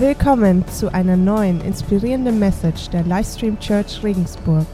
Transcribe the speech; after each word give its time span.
Willkommen 0.00 0.64
zu 0.68 0.94
einer 0.94 1.16
neuen 1.16 1.60
inspirierenden 1.60 2.38
Message 2.38 2.88
der 2.90 3.02
Livestream 3.02 3.58
Church 3.58 4.00
Regensburg. 4.04 4.64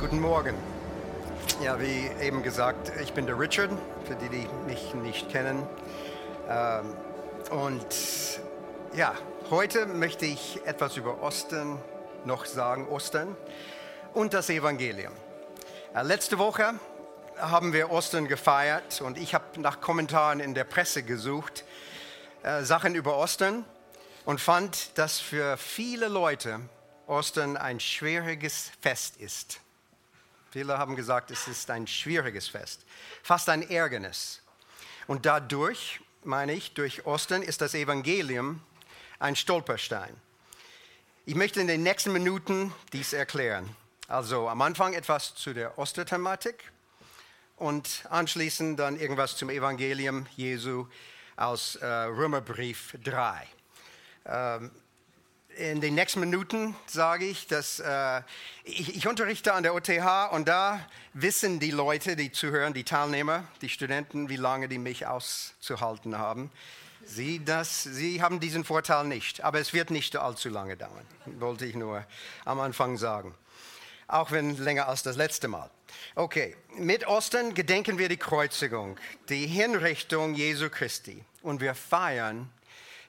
Guten 0.00 0.20
Morgen. 0.22 0.54
Ja, 1.62 1.78
wie 1.78 2.08
eben 2.24 2.42
gesagt, 2.42 2.92
ich 3.02 3.12
bin 3.12 3.26
der 3.26 3.38
Richard, 3.38 3.68
für 4.04 4.14
die, 4.14 4.30
die 4.30 4.48
mich 4.66 4.94
nicht 4.94 5.28
kennen. 5.28 5.62
Ähm, 6.48 6.94
und 7.50 7.86
ja, 8.94 9.12
heute 9.50 9.84
möchte 9.84 10.24
ich 10.24 10.62
etwas 10.64 10.96
über 10.96 11.22
Ostern 11.22 11.78
noch 12.24 12.46
sagen, 12.46 12.88
Ostern 12.88 13.36
und 14.14 14.32
das 14.32 14.48
Evangelium. 14.48 15.12
Äh, 15.94 16.04
letzte 16.04 16.38
Woche 16.38 16.72
haben 17.36 17.74
wir 17.74 17.90
Ostern 17.90 18.28
gefeiert 18.28 19.02
und 19.02 19.18
ich 19.18 19.34
habe 19.34 19.44
nach 19.60 19.82
Kommentaren 19.82 20.40
in 20.40 20.54
der 20.54 20.64
Presse 20.64 21.02
gesucht, 21.02 21.64
äh, 22.44 22.62
Sachen 22.62 22.94
über 22.94 23.18
Ostern 23.18 23.66
und 24.26 24.40
fand, 24.40 24.98
dass 24.98 25.20
für 25.20 25.56
viele 25.56 26.08
Leute 26.08 26.60
Ostern 27.06 27.56
ein 27.56 27.80
schwieriges 27.80 28.72
Fest 28.82 29.16
ist. 29.16 29.60
Viele 30.50 30.78
haben 30.78 30.96
gesagt, 30.96 31.30
es 31.30 31.46
ist 31.46 31.70
ein 31.70 31.86
schwieriges 31.86 32.48
Fest, 32.48 32.84
fast 33.22 33.48
ein 33.48 33.62
Ärgernis. 33.70 34.42
Und 35.06 35.26
dadurch, 35.26 36.00
meine 36.24 36.52
ich, 36.52 36.74
durch 36.74 37.06
Ostern 37.06 37.40
ist 37.40 37.60
das 37.60 37.74
Evangelium 37.74 38.60
ein 39.20 39.36
Stolperstein. 39.36 40.14
Ich 41.24 41.36
möchte 41.36 41.60
in 41.60 41.68
den 41.68 41.84
nächsten 41.84 42.12
Minuten 42.12 42.74
dies 42.92 43.12
erklären. 43.12 43.74
Also 44.08 44.48
am 44.48 44.60
Anfang 44.60 44.94
etwas 44.94 45.36
zu 45.36 45.54
der 45.54 45.78
Osterthematik 45.78 46.72
und 47.56 48.04
anschließend 48.10 48.78
dann 48.78 48.98
irgendwas 48.98 49.36
zum 49.36 49.50
Evangelium 49.50 50.26
Jesu 50.36 50.88
aus 51.36 51.76
äh, 51.76 51.86
Römerbrief 51.86 52.96
3. 53.04 53.46
Ähm, 54.26 54.70
in 55.56 55.80
den 55.80 55.94
nächsten 55.94 56.20
Minuten 56.20 56.76
sage 56.86 57.24
ich, 57.24 57.46
dass 57.46 57.80
äh, 57.80 58.20
ich, 58.64 58.94
ich, 58.94 59.06
unterrichte 59.08 59.54
an 59.54 59.62
der 59.62 59.74
OTH 59.74 60.32
und 60.32 60.48
da 60.48 60.86
wissen 61.14 61.60
die 61.60 61.70
Leute, 61.70 62.14
die 62.14 62.30
zuhören, 62.30 62.74
die 62.74 62.84
Teilnehmer, 62.84 63.44
die 63.62 63.70
Studenten, 63.70 64.28
wie 64.28 64.36
lange 64.36 64.68
die 64.68 64.78
mich 64.78 65.06
auszuhalten 65.06 66.18
haben. 66.18 66.50
Sie, 67.06 67.42
das, 67.42 67.84
sie 67.84 68.20
haben 68.20 68.40
diesen 68.40 68.64
Vorteil 68.64 69.04
nicht, 69.04 69.44
aber 69.44 69.58
es 69.58 69.72
wird 69.72 69.90
nicht 69.90 70.14
allzu 70.16 70.50
lange 70.50 70.76
dauern, 70.76 71.06
wollte 71.38 71.64
ich 71.64 71.74
nur 71.74 72.04
am 72.44 72.60
Anfang 72.60 72.98
sagen. 72.98 73.34
Auch 74.08 74.32
wenn 74.32 74.56
länger 74.58 74.88
als 74.88 75.02
das 75.02 75.16
letzte 75.16 75.48
Mal. 75.48 75.70
Okay, 76.14 76.54
mit 76.76 77.06
Ostern 77.06 77.54
gedenken 77.54 77.98
wir 77.98 78.08
die 78.08 78.16
Kreuzigung, 78.16 78.98
die 79.28 79.46
Hinrichtung 79.46 80.34
Jesu 80.34 80.68
Christi 80.68 81.24
und 81.42 81.60
wir 81.60 81.74
feiern 81.74 82.50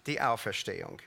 die 0.06 0.22
Auferstehung. 0.22 1.02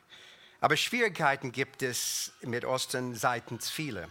Aber 0.61 0.77
Schwierigkeiten 0.77 1.53
gibt 1.53 1.83
es 1.83 2.33
mit 2.42 2.64
Osten 2.64 3.14
seitens 3.14 3.70
vieler. 3.70 4.08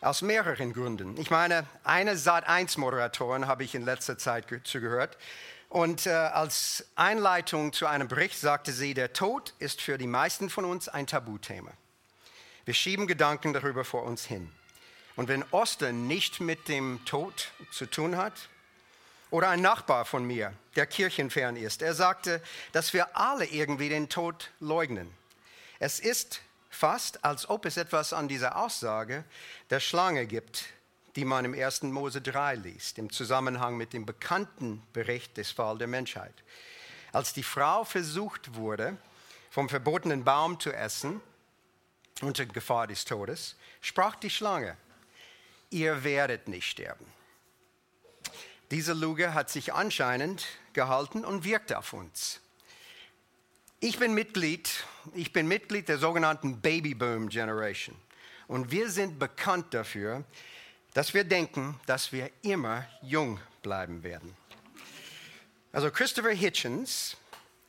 Aus 0.00 0.20
mehreren 0.20 0.74
Gründen. 0.74 1.16
Ich 1.18 1.30
meine, 1.30 1.66
eine 1.82 2.14
Sat1-Moderatorin 2.14 3.46
habe 3.46 3.64
ich 3.64 3.74
in 3.74 3.84
letzter 3.84 4.18
Zeit 4.18 4.46
zugehört. 4.64 5.16
Und 5.70 6.06
äh, 6.06 6.10
als 6.10 6.86
Einleitung 6.94 7.72
zu 7.72 7.86
einem 7.86 8.08
Bericht 8.08 8.38
sagte 8.38 8.72
sie, 8.72 8.92
der 8.92 9.14
Tod 9.14 9.54
ist 9.58 9.80
für 9.80 9.96
die 9.96 10.06
meisten 10.06 10.50
von 10.50 10.66
uns 10.66 10.88
ein 10.88 11.06
Tabuthema. 11.06 11.72
Wir 12.66 12.74
schieben 12.74 13.06
Gedanken 13.06 13.52
darüber 13.54 13.84
vor 13.84 14.02
uns 14.04 14.24
hin. 14.26 14.52
Und 15.16 15.28
wenn 15.28 15.42
Osten 15.50 16.06
nicht 16.06 16.40
mit 16.40 16.68
dem 16.68 17.04
Tod 17.06 17.52
zu 17.70 17.86
tun 17.86 18.16
hat, 18.16 18.34
oder 19.30 19.48
ein 19.48 19.62
Nachbar 19.62 20.04
von 20.04 20.24
mir, 20.24 20.52
der 20.76 20.86
kirchenfern 20.86 21.56
ist, 21.56 21.82
er 21.82 21.94
sagte, 21.94 22.40
dass 22.70 22.92
wir 22.92 23.16
alle 23.16 23.46
irgendwie 23.46 23.88
den 23.88 24.08
Tod 24.08 24.52
leugnen. 24.60 25.10
Es 25.84 26.00
ist 26.00 26.40
fast, 26.70 27.26
als 27.26 27.50
ob 27.50 27.66
es 27.66 27.76
etwas 27.76 28.14
an 28.14 28.26
dieser 28.26 28.56
Aussage 28.56 29.22
der 29.68 29.80
Schlange 29.80 30.26
gibt, 30.26 30.64
die 31.14 31.26
man 31.26 31.44
im 31.44 31.52
1. 31.52 31.82
Mose 31.82 32.22
3 32.22 32.54
liest, 32.54 32.96
im 32.96 33.12
Zusammenhang 33.12 33.76
mit 33.76 33.92
dem 33.92 34.06
bekannten 34.06 34.82
Bericht 34.94 35.36
des 35.36 35.50
Fall 35.50 35.76
der 35.76 35.86
Menschheit. 35.86 36.32
Als 37.12 37.34
die 37.34 37.42
Frau 37.42 37.84
versucht 37.84 38.54
wurde, 38.54 38.96
vom 39.50 39.68
verbotenen 39.68 40.24
Baum 40.24 40.58
zu 40.58 40.72
essen, 40.72 41.20
unter 42.22 42.46
Gefahr 42.46 42.86
des 42.86 43.04
Todes, 43.04 43.54
sprach 43.82 44.14
die 44.14 44.30
Schlange, 44.30 44.78
ihr 45.68 46.02
werdet 46.02 46.48
nicht 46.48 46.66
sterben. 46.66 47.04
Diese 48.70 48.94
Lüge 48.94 49.34
hat 49.34 49.50
sich 49.50 49.74
anscheinend 49.74 50.46
gehalten 50.72 51.26
und 51.26 51.44
wirkt 51.44 51.74
auf 51.74 51.92
uns. 51.92 52.40
Ich 53.86 53.98
bin 53.98 54.14
Mitglied, 54.14 54.70
ich 55.12 55.30
bin 55.30 55.46
Mitglied 55.46 55.90
der 55.90 55.98
sogenannten 55.98 56.58
Babyboom 56.62 57.28
Generation. 57.28 57.94
Und 58.48 58.70
wir 58.70 58.88
sind 58.88 59.18
bekannt 59.18 59.74
dafür, 59.74 60.24
dass 60.94 61.12
wir 61.12 61.22
denken, 61.22 61.78
dass 61.84 62.10
wir 62.10 62.30
immer 62.40 62.86
jung 63.02 63.38
bleiben 63.62 64.02
werden. 64.02 64.34
Also 65.70 65.90
Christopher 65.90 66.30
Hitchens, 66.30 67.18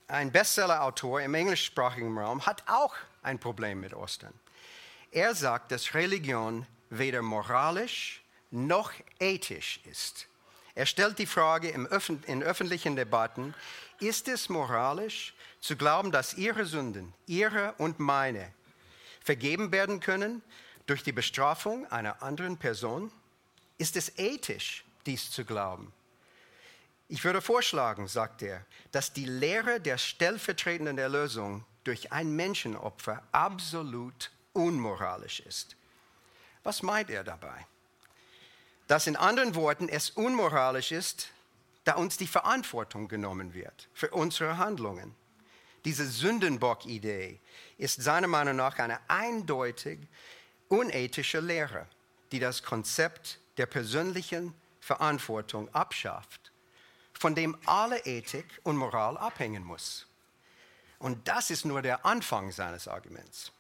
ein 0.08 0.32
Bestseller-Autor 0.32 1.20
im 1.20 1.34
englischsprachigen 1.34 2.18
Raum, 2.18 2.46
hat 2.46 2.64
auch 2.66 2.96
ein 3.22 3.38
Problem 3.38 3.82
mit 3.82 3.94
Ostern. 3.94 4.34
Er 5.12 5.36
sagt, 5.36 5.74
dass 5.74 5.96
Religion 5.96 6.66
weder 6.90 7.24
moralisch 7.24 8.24
noch 8.52 8.94
ethisch 9.20 9.82
ist. 9.84 10.28
Er 10.76 10.86
stellt 10.86 11.20
die 11.20 11.26
Frage 11.26 11.68
in 11.68 11.88
öffentlichen 12.42 12.96
Debatten, 12.96 13.54
ist 14.00 14.30
es 14.30 14.48
moralisch 14.48 15.35
zu 15.66 15.76
glauben, 15.76 16.12
dass 16.12 16.36
ihre 16.36 16.66
Sünden, 16.66 17.14
ihre 17.26 17.74
und 17.80 18.00
meine, 18.00 18.54
vergeben 19.22 19.72
werden 19.72 20.00
können 20.00 20.44
durch 20.86 21.02
die 21.02 21.12
Bestrafung 21.12 21.90
einer 21.92 22.22
anderen 22.22 22.58
Person? 22.58 23.12
Ist 23.80 23.96
es 23.96 24.18
ethisch, 24.20 24.86
dies 25.08 25.32
zu 25.32 25.44
glauben? 25.44 25.92
Ich 27.08 27.24
würde 27.24 27.42
vorschlagen, 27.42 28.08
sagt 28.08 28.44
er, 28.44 28.64
dass 28.92 29.14
die 29.14 29.26
Lehre 29.26 29.82
der 29.82 29.98
stellvertretenden 29.98 31.00
Erlösung 31.00 31.66
durch 31.84 32.12
ein 32.12 32.36
Menschenopfer 32.36 33.24
absolut 33.32 34.32
unmoralisch 34.54 35.40
ist. 35.40 35.76
Was 36.64 36.84
meint 36.84 37.10
er 37.10 37.24
dabei? 37.24 37.66
Dass 38.88 39.08
in 39.08 39.16
anderen 39.16 39.56
Worten 39.56 39.90
es 39.90 40.12
unmoralisch 40.12 40.92
ist, 40.92 41.32
da 41.84 41.94
uns 41.96 42.18
die 42.18 42.28
Verantwortung 42.28 43.08
genommen 43.08 43.56
wird 43.56 43.88
für 43.94 44.10
unsere 44.12 44.58
Handlungen. 44.58 45.16
Diese 45.86 46.08
Sündenbock-Idee 46.08 47.40
ist 47.78 48.02
seiner 48.02 48.28
Meinung 48.28 48.56
nach 48.56 48.80
eine 48.80 49.00
eindeutig 49.08 50.00
unethische 50.68 51.40
Lehre, 51.40 51.88
die 52.32 52.40
das 52.40 52.64
Konzept 52.64 53.40
der 53.58 53.68
persönlichen 53.68 54.54
Verantwortung 54.80 55.74
abschafft, 55.74 56.52
von 57.14 57.36
dem 57.36 57.56
alle 57.66 58.00
Ethik 58.00 58.46
und 58.64 58.78
Moral 58.78 59.18
abhängen 59.18 59.64
muss. 59.64 60.08
Und 60.98 61.28
das 61.28 61.52
ist 61.52 61.66
nur 61.66 61.82
der 61.82 62.06
Anfang 62.06 62.52
seines 62.52 62.88
Arguments. 62.88 63.52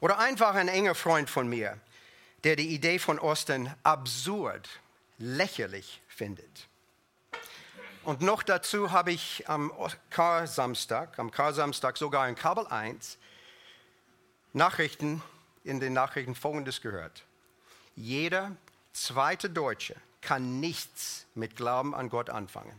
Oder 0.00 0.18
einfach 0.18 0.54
ein 0.54 0.68
enger 0.68 0.94
Freund 0.94 1.30
von 1.30 1.48
mir, 1.48 1.78
der 2.42 2.56
die 2.56 2.74
Idee 2.74 2.98
von 2.98 3.18
Osten 3.18 3.72
absurd, 3.84 4.68
lächerlich 5.18 6.02
findet. 6.08 6.68
Und 8.04 8.20
noch 8.20 8.42
dazu 8.42 8.92
habe 8.92 9.12
ich 9.12 9.48
am 9.48 9.72
Kar-Samstag, 10.10 11.18
am 11.18 11.30
Kar-Samstag 11.30 11.96
sogar 11.96 12.28
in 12.28 12.34
Kabel 12.34 12.66
1 12.66 13.16
Nachrichten, 14.52 15.22
in 15.64 15.80
den 15.80 15.94
Nachrichten 15.94 16.34
Folgendes 16.34 16.82
gehört. 16.82 17.24
Jeder 17.96 18.52
zweite 18.92 19.48
Deutsche 19.48 19.96
kann 20.20 20.60
nichts 20.60 21.26
mit 21.34 21.56
Glauben 21.56 21.94
an 21.94 22.10
Gott 22.10 22.28
anfangen. 22.28 22.78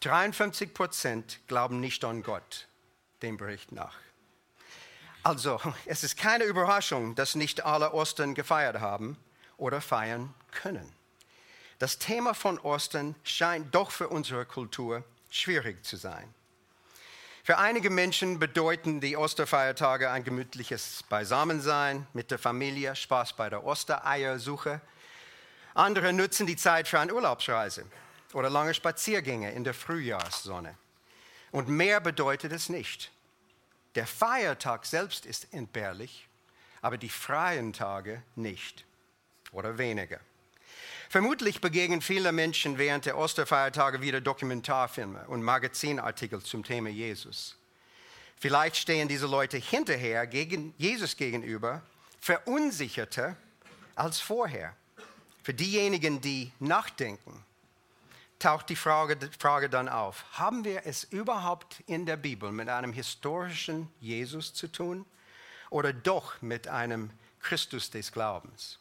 53 0.00 0.72
Prozent 0.72 1.40
glauben 1.46 1.78
nicht 1.78 2.02
an 2.04 2.22
Gott, 2.22 2.66
dem 3.20 3.36
Bericht 3.36 3.72
nach. 3.72 3.98
Also, 5.22 5.60
es 5.84 6.02
ist 6.02 6.16
keine 6.16 6.44
Überraschung, 6.44 7.14
dass 7.14 7.34
nicht 7.34 7.66
alle 7.66 7.92
Ostern 7.92 8.34
gefeiert 8.34 8.80
haben 8.80 9.18
oder 9.58 9.82
feiern 9.82 10.32
können. 10.50 10.90
Das 11.80 11.98
Thema 11.98 12.34
von 12.34 12.58
Ostern 12.58 13.14
scheint 13.24 13.74
doch 13.74 13.90
für 13.90 14.08
unsere 14.08 14.44
Kultur 14.44 15.02
schwierig 15.30 15.82
zu 15.82 15.96
sein. 15.96 16.34
Für 17.42 17.56
einige 17.56 17.88
Menschen 17.88 18.38
bedeuten 18.38 19.00
die 19.00 19.16
Osterfeiertage 19.16 20.10
ein 20.10 20.22
gemütliches 20.22 21.02
Beisammensein 21.08 22.06
mit 22.12 22.30
der 22.30 22.38
Familie, 22.38 22.94
Spaß 22.94 23.32
bei 23.32 23.48
der 23.48 23.64
Ostereiersuche. 23.64 24.82
Andere 25.72 26.12
nutzen 26.12 26.46
die 26.46 26.56
Zeit 26.56 26.86
für 26.86 27.00
eine 27.00 27.14
Urlaubsreise 27.14 27.86
oder 28.34 28.50
lange 28.50 28.74
Spaziergänge 28.74 29.50
in 29.52 29.64
der 29.64 29.72
Frühjahrssonne. 29.72 30.76
Und 31.50 31.68
mehr 31.70 32.02
bedeutet 32.02 32.52
es 32.52 32.68
nicht. 32.68 33.10
Der 33.94 34.06
Feiertag 34.06 34.84
selbst 34.84 35.24
ist 35.24 35.54
entbehrlich, 35.54 36.28
aber 36.82 36.98
die 36.98 37.08
freien 37.08 37.72
Tage 37.72 38.22
nicht 38.36 38.84
oder 39.50 39.78
weniger. 39.78 40.20
Vermutlich 41.10 41.60
begegnen 41.60 42.02
viele 42.02 42.30
Menschen 42.30 42.78
während 42.78 43.04
der 43.04 43.18
Osterfeiertage 43.18 44.00
wieder 44.00 44.20
Dokumentarfilme 44.20 45.26
und 45.26 45.42
Magazinartikel 45.42 46.40
zum 46.40 46.62
Thema 46.62 46.88
Jesus. 46.88 47.56
Vielleicht 48.36 48.76
stehen 48.76 49.08
diese 49.08 49.26
Leute 49.26 49.56
hinterher 49.56 50.28
gegen 50.28 50.72
Jesus 50.78 51.16
gegenüber 51.16 51.82
verunsicherter 52.20 53.36
als 53.96 54.20
vorher. 54.20 54.76
Für 55.42 55.52
diejenigen, 55.52 56.20
die 56.20 56.52
nachdenken, 56.60 57.44
taucht 58.38 58.68
die 58.68 58.76
Frage, 58.76 59.18
Frage 59.36 59.68
dann 59.68 59.88
auf, 59.88 60.24
haben 60.34 60.62
wir 60.64 60.86
es 60.86 61.02
überhaupt 61.02 61.82
in 61.88 62.06
der 62.06 62.18
Bibel 62.18 62.52
mit 62.52 62.68
einem 62.68 62.92
historischen 62.92 63.92
Jesus 63.98 64.54
zu 64.54 64.68
tun 64.68 65.04
oder 65.70 65.92
doch 65.92 66.40
mit 66.40 66.68
einem 66.68 67.10
Christus 67.40 67.90
des 67.90 68.12
Glaubens? 68.12 68.79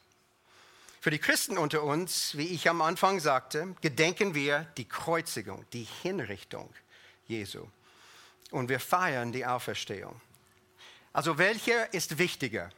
Für 1.01 1.11
die 1.11 1.19
Christen 1.19 1.57
unter 1.57 1.83
uns, 1.83 2.35
wie 2.35 2.47
ich 2.47 2.69
am 2.69 2.81
Anfang 2.81 3.21
sagte, 3.21 3.73
gedenken 3.79 4.35
wir 4.35 4.67
die 4.75 4.83
Kreuzigung, 4.83 5.65
die 5.71 5.87
Hinrichtung 6.03 6.73
Jesu 7.25 7.65
und 8.51 8.67
wir 8.67 8.81
feiern 8.81 9.31
die 9.31 9.45
Auferstehung. 9.45 10.19
Also 11.13 11.37
welcher 11.37 11.93
ist 11.93 12.17
wichtiger? 12.17 12.69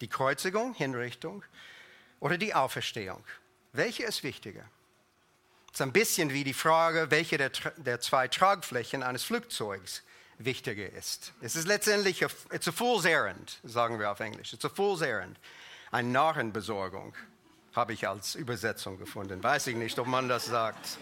Die 0.00 0.08
Kreuzigung, 0.08 0.72
Hinrichtung 0.72 1.44
oder 2.20 2.38
die 2.38 2.54
Auferstehung? 2.54 3.22
Welche 3.74 4.04
ist 4.04 4.22
wichtiger? 4.22 4.64
Es 5.66 5.74
ist 5.74 5.82
ein 5.82 5.92
bisschen 5.92 6.32
wie 6.32 6.44
die 6.44 6.54
Frage, 6.54 7.10
welche 7.10 7.36
der, 7.36 7.50
der 7.76 8.00
zwei 8.00 8.28
Tragflächen 8.28 9.02
eines 9.02 9.24
Flugzeugs 9.24 10.02
wichtiger 10.38 10.90
ist. 10.90 11.34
Es 11.42 11.54
ist 11.54 11.66
letztendlich, 11.66 12.24
a, 12.24 12.28
it's 12.50 12.66
a 12.66 12.72
fool's 12.72 13.04
errand, 13.04 13.60
sagen 13.62 13.98
wir 13.98 14.10
auf 14.10 14.20
Englisch. 14.20 14.54
It's 14.54 14.64
a 14.64 14.70
fool's 14.70 15.02
errand. 15.02 15.38
Eine 15.90 16.08
Narrenbesorgung 16.08 17.14
habe 17.74 17.92
ich 17.92 18.08
als 18.08 18.34
Übersetzung 18.34 18.98
gefunden. 18.98 19.42
Weiß 19.42 19.66
ich 19.66 19.76
nicht, 19.76 19.98
ob 19.98 20.06
man 20.06 20.28
das 20.28 20.46
sagt. 20.46 20.98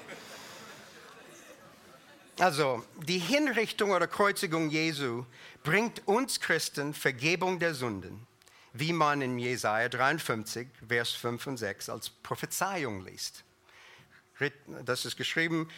Also, 2.39 2.85
die 2.97 3.19
Hinrichtung 3.19 3.93
oder 3.93 4.07
Kreuzigung 4.07 4.69
Jesu 4.69 5.25
bringt 5.63 6.07
uns 6.07 6.39
Christen 6.39 6.93
Vergebung 6.93 7.59
der 7.59 7.75
Sünden, 7.75 8.27
wie 8.75 8.93
man 8.93 9.23
in 9.23 9.39
Jesaja 9.39 9.89
53, 9.89 10.69
Vers 10.87 11.13
5 11.13 11.47
und 11.47 11.57
6 11.57 11.89
als 11.89 12.11
Prophezeiung 12.11 13.05
liest. 13.07 13.43
Das 14.85 15.07
ist 15.07 15.17
geschrieben 15.17 15.69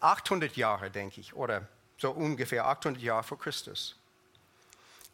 800 0.00 0.56
Jahre, 0.56 0.90
denke 0.90 1.20
ich, 1.20 1.34
oder 1.34 1.68
so 1.98 2.10
ungefähr 2.10 2.66
800 2.66 3.02
Jahre 3.02 3.22
vor 3.22 3.38
Christus. 3.38 3.96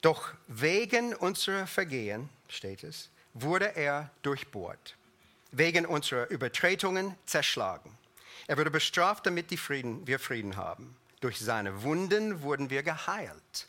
Doch 0.02 0.34
wegen 0.49 1.14
unserer 1.14 1.67
Vergehen, 1.67 2.29
steht 2.49 2.84
es, 2.84 3.08
wurde 3.34 3.76
er 3.76 4.11
durchbohrt, 4.23 4.96
wegen 5.52 5.87
unserer 5.87 6.28
Übertretungen 6.31 7.14
zerschlagen. 7.26 7.96
Er 8.46 8.58
wurde 8.58 8.70
bestraft, 8.70 9.26
damit 9.26 9.56
Frieden, 9.58 10.06
wir 10.06 10.19
Frieden 10.19 10.56
haben. 10.56 10.96
Durch 11.20 11.38
seine 11.38 11.82
Wunden 11.82 12.43
wurden 12.43 12.70
wir 12.70 12.82
geheilt. 12.82 13.69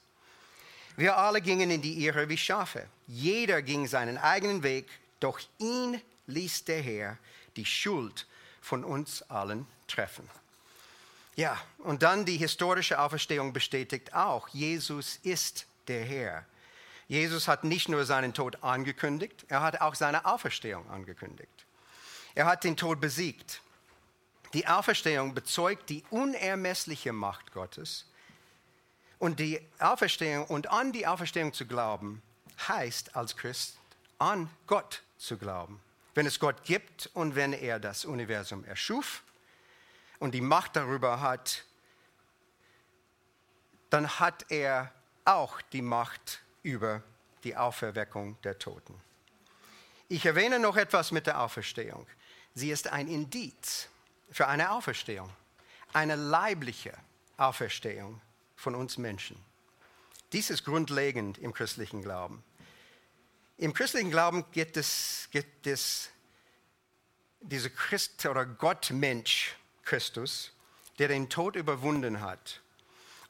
Wir 0.95 1.17
alle 1.17 1.41
gingen 1.41 1.69
in 1.69 1.81
die 1.81 2.05
Irre 2.05 2.29
wie 2.29 2.37
Schafe. 2.37 2.87
Jeder 3.07 3.61
ging 3.61 3.87
seinen 3.87 4.17
eigenen 4.17 4.63
Weg, 4.63 4.87
doch 5.19 5.39
ihn 5.59 6.01
ließ 6.27 6.65
der 6.65 6.81
Herr 6.81 7.17
die 7.55 7.65
Schuld 7.65 8.27
von 8.61 8.83
uns 8.83 9.21
allen 9.23 9.67
treffen. 9.87 10.27
Ja, 11.35 11.59
und 11.79 12.03
dann 12.03 12.25
die 12.25 12.37
historische 12.37 12.99
Auferstehung 12.99 13.53
bestätigt 13.53 14.13
auch, 14.13 14.47
Jesus 14.49 15.19
ist 15.23 15.65
der 15.87 16.03
Herr. 16.05 16.45
Jesus 17.07 17.47
hat 17.47 17.63
nicht 17.63 17.89
nur 17.89 18.05
seinen 18.05 18.33
Tod 18.33 18.63
angekündigt, 18.63 19.45
er 19.47 19.61
hat 19.61 19.81
auch 19.81 19.95
seine 19.95 20.25
Auferstehung 20.25 20.89
angekündigt. 20.89 21.52
Er 22.35 22.45
hat 22.45 22.63
den 22.63 22.77
Tod 22.77 22.99
besiegt. 22.99 23.61
Die 24.53 24.67
Auferstehung 24.67 25.33
bezeugt 25.33 25.89
die 25.89 26.03
unermessliche 26.09 27.13
Macht 27.13 27.53
Gottes. 27.53 28.05
Und 29.19 29.39
die 29.39 29.59
Auferstehung 29.79 30.45
und 30.47 30.69
an 30.69 30.91
die 30.91 31.07
Auferstehung 31.07 31.53
zu 31.53 31.65
glauben, 31.65 32.21
heißt 32.67 33.15
als 33.15 33.37
Christ 33.37 33.77
an 34.19 34.49
Gott 34.67 35.01
zu 35.17 35.37
glauben. 35.37 35.79
Wenn 36.13 36.25
es 36.25 36.39
Gott 36.39 36.63
gibt 36.63 37.09
und 37.13 37.35
wenn 37.35 37.53
er 37.53 37.79
das 37.79 38.05
Universum 38.05 38.63
erschuf 38.65 39.23
und 40.19 40.33
die 40.33 40.41
Macht 40.41 40.75
darüber 40.75 41.21
hat, 41.21 41.63
dann 43.89 44.19
hat 44.19 44.45
er 44.49 44.91
auch 45.25 45.61
die 45.61 45.81
Macht 45.81 46.41
über 46.61 47.03
die 47.43 47.55
Auferweckung 47.55 48.39
der 48.41 48.59
Toten. 48.59 48.99
Ich 50.09 50.25
erwähne 50.25 50.59
noch 50.59 50.77
etwas 50.77 51.11
mit 51.11 51.27
der 51.27 51.39
Auferstehung. 51.41 52.05
Sie 52.55 52.71
ist 52.71 52.87
ein 52.87 53.07
Indiz 53.07 53.87
für 54.29 54.47
eine 54.47 54.71
Auferstehung, 54.71 55.29
eine 55.91 56.15
leibliche 56.15 56.93
Auferstehung 57.37 58.21
von 58.55 58.75
uns 58.75 58.97
Menschen. 58.97 59.37
Dies 60.31 60.49
ist 60.49 60.63
grundlegend 60.63 61.37
im 61.37 61.53
christlichen 61.53 62.01
Glauben. 62.01 62.43
Im 63.57 63.73
christlichen 63.73 64.11
Glauben 64.11 64.45
gibt 64.51 64.77
es, 64.77 65.27
gibt 65.31 65.67
es 65.67 66.09
diese 67.39 67.69
Christ 67.69 68.25
oder 68.25 68.45
Gottmensch 68.45 69.55
Christus, 69.83 70.51
der 70.99 71.07
den 71.07 71.29
Tod 71.29 71.55
überwunden 71.55 72.21
hat 72.21 72.61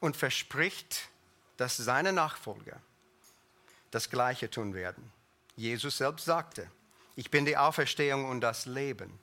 und 0.00 0.16
verspricht, 0.16 1.08
dass 1.56 1.76
seine 1.76 2.12
Nachfolger 2.12 2.80
das 3.90 4.10
Gleiche 4.10 4.50
tun 4.50 4.74
werden. 4.74 5.12
Jesus 5.56 5.98
selbst 5.98 6.24
sagte, 6.24 6.70
ich 7.16 7.30
bin 7.30 7.44
die 7.44 7.56
Auferstehung 7.56 8.28
und 8.28 8.40
das 8.40 8.66
Leben. 8.66 9.18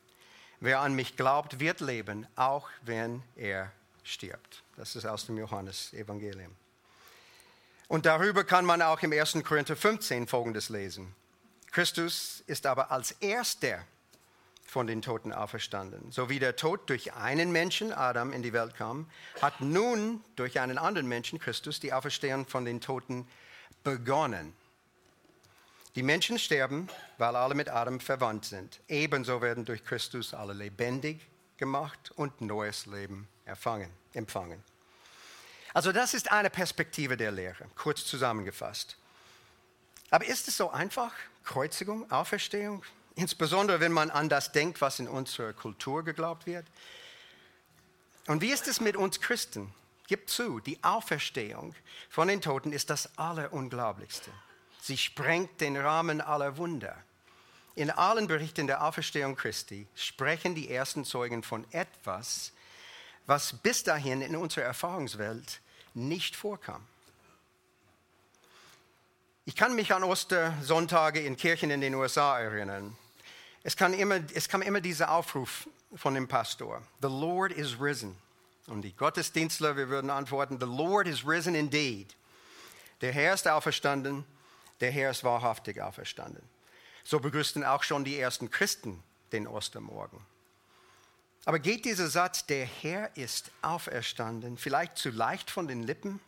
Wer 0.60 0.80
an 0.82 0.94
mich 0.94 1.18
glaubt, 1.18 1.60
wird 1.60 1.80
leben, 1.82 2.28
auch 2.36 2.70
wenn 2.84 3.24
er 3.36 3.72
stirbt. 4.04 4.64
Das 4.78 4.96
ist 4.96 5.06
aus 5.06 5.26
dem 5.26 5.38
Johannesevangelium. 5.38 6.56
Und 7.88 8.06
darüber 8.06 8.44
kann 8.44 8.66
man 8.66 8.82
auch 8.82 9.02
im 9.02 9.12
1. 9.12 9.40
Korinther 9.44 9.76
15 9.76 10.28
Folgendes 10.28 10.70
lesen. 10.70 11.14
Christus 11.72 12.44
ist 12.48 12.66
aber 12.66 12.92
als 12.92 13.12
erster 13.20 13.86
von 14.66 14.88
den 14.88 15.02
Toten 15.02 15.34
auferstanden. 15.34 16.12
So 16.12 16.30
wie 16.30 16.40
der 16.40 16.56
Tod 16.56 16.90
durch 16.90 17.14
einen 17.14 17.52
Menschen, 17.52 17.92
Adam, 17.92 18.32
in 18.32 18.42
die 18.42 18.54
Welt 18.54 18.76
kam, 18.76 19.10
hat 19.42 19.60
nun 19.60 20.24
durch 20.38 20.62
einen 20.62 20.78
anderen 20.78 21.08
Menschen, 21.08 21.40
Christus, 21.40 21.82
die 21.82 21.92
Auferstehung 21.92 22.46
von 22.46 22.64
den 22.64 22.80
Toten 22.80 23.28
begonnen. 23.84 24.54
Die 25.96 26.04
Menschen 26.04 26.40
sterben, 26.40 26.88
weil 27.18 27.36
alle 27.36 27.54
mit 27.54 27.70
Adam 27.70 28.00
verwandt 28.00 28.46
sind. 28.46 28.80
Ebenso 28.88 29.42
werden 29.42 29.66
durch 29.66 29.84
Christus 29.84 30.34
alle 30.34 30.54
lebendig 30.54 31.20
gemacht 31.58 32.12
und 32.16 32.40
neues 32.40 32.86
Leben 32.86 33.28
empfangen. 34.14 34.64
Also 35.74 35.92
das 35.92 36.14
ist 36.14 36.32
eine 36.32 36.50
Perspektive 36.50 37.18
der 37.18 37.32
Lehre, 37.32 37.66
kurz 37.76 38.06
zusammengefasst. 38.06 38.98
Aber 40.10 40.26
ist 40.26 40.48
es 40.48 40.58
so 40.58 40.70
einfach? 40.72 41.14
Kreuzigung, 41.44 42.10
Auferstehung? 42.12 42.84
Insbesondere 43.16 43.80
wenn 43.80 43.92
man 43.92 44.10
an 44.10 44.30
das 44.30 44.52
denkt, 44.52 44.80
was 44.82 45.00
in 45.00 45.08
unserer 45.08 45.54
Kultur 45.54 46.04
geglaubt 46.04 46.46
wird. 46.46 46.66
Und 48.28 48.42
wie 48.42 48.52
ist 48.52 48.68
es 48.68 48.80
mit 48.80 48.96
uns 48.96 49.20
Christen? 49.20 49.74
Gib 50.08 50.30
zu, 50.30 50.60
die 50.60 50.82
Auferstehung 50.84 51.76
von 52.10 52.28
den 52.28 52.42
Toten 52.42 52.74
ist 52.74 52.90
das 52.90 53.18
Allerunglaublichste. 53.18 54.32
Sie 54.82 54.98
sprengt 54.98 55.62
den 55.62 55.78
Rahmen 55.78 56.22
aller 56.22 56.58
Wunder. 56.58 56.98
In 57.76 57.92
allen 57.92 58.28
Berichten 58.28 58.66
der 58.66 58.84
Auferstehung 58.84 59.36
Christi 59.36 59.88
sprechen 59.96 60.56
die 60.56 60.72
ersten 60.72 61.06
Zeugen 61.06 61.44
von 61.44 61.72
etwas, 61.72 62.52
was 63.28 63.54
bis 63.54 63.84
dahin 63.84 64.24
in 64.24 64.36
unserer 64.36 64.66
Erfahrungswelt 64.66 65.62
nicht 65.94 66.36
vorkam. 66.36 66.84
Ich 69.46 69.56
kann 69.56 69.76
mich 69.76 69.94
an 69.94 70.04
Ostersonntage 70.04 71.20
in 71.20 71.38
Kirchen 71.38 71.70
in 71.70 71.82
den 71.82 71.94
USA 71.94 72.40
erinnern. 72.40 72.98
Es, 73.64 73.76
immer, 73.76 74.20
es 74.34 74.50
kam 74.50 74.64
immer 74.64 74.82
dieser 74.82 75.12
Aufruf 75.12 75.70
von 75.96 76.16
dem 76.16 76.28
Pastor, 76.28 76.82
The 77.02 77.08
Lord 77.08 77.52
is 77.52 77.80
risen. 77.80 78.18
Und 78.66 78.82
die 78.82 78.96
Gottesdienstler, 78.96 79.78
wir 79.78 79.90
würden 79.90 80.10
antworten, 80.10 80.60
The 80.60 80.66
Lord 80.66 81.08
is 81.08 81.26
risen 81.26 81.54
indeed. 81.54 82.16
Der 83.02 83.12
Herr 83.12 83.36
ist 83.36 83.48
auferstanden 83.48 84.26
der 84.82 84.92
Herr 84.92 85.12
ist 85.12 85.24
wahrhaftig 85.24 85.82
auferstanden. 85.82 86.44
So 87.04 87.20
begrüßten 87.20 87.64
auch 87.64 87.84
schon 87.84 88.04
die 88.04 88.20
ersten 88.20 88.50
Christen 88.50 89.02
den 89.32 89.48
Ostermorgen. 89.48 90.20
Aber 91.46 91.60
geht 91.60 91.86
dieser 91.86 92.10
Satz, 92.10 92.46
der 92.46 92.66
Herr 92.66 93.16
ist 93.18 93.52
auferstanden, 93.62 94.58
vielleicht 94.58 94.98
zu 94.98 95.10
leicht 95.10 95.50
von 95.50 95.68
den 95.68 95.84
Lippen? 95.84 96.20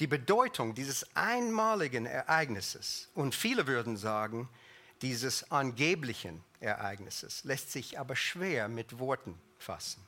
Die 0.00 0.06
Bedeutung 0.06 0.74
dieses 0.74 1.06
einmaligen 1.14 2.06
Ereignisses, 2.06 3.08
und 3.14 3.34
viele 3.34 3.66
würden 3.66 3.96
sagen, 3.96 4.48
dieses 5.02 5.50
angeblichen 5.50 6.42
Ereignisses, 6.60 7.44
lässt 7.44 7.70
sich 7.70 7.98
aber 7.98 8.16
schwer 8.16 8.68
mit 8.68 8.98
Worten 8.98 9.38
fassen. 9.58 10.04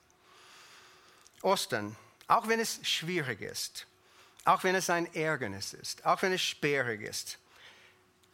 Ostern, 1.43 1.95
auch 2.27 2.49
wenn 2.49 2.59
es 2.59 2.81
schwierig 2.83 3.43
ist, 3.43 3.87
auch 4.45 4.65
wenn 4.65 4.75
es 4.75 4.91
ein 4.91 5.13
Ärgernis 5.15 5.75
ist, 5.75 6.05
auch 6.07 6.23
wenn 6.23 6.33
es 6.33 6.41
sperrig 6.41 7.03
ist, 7.03 7.39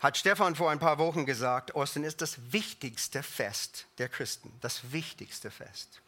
hat 0.02 0.16
Stefan 0.16 0.56
vor 0.56 0.68
ein 0.68 0.80
paar 0.80 0.99
Wochen 0.99 1.26
gesagt, 1.26 1.76
Ostern 1.76 2.02
ist 2.02 2.21
das 2.21 2.52
wichtigste 2.52 3.23
Fest 3.23 3.87
der 3.99 4.09
Christen, 4.09 4.52
das 4.61 4.90
wichtigste 4.90 5.49
Fest. 5.52 6.00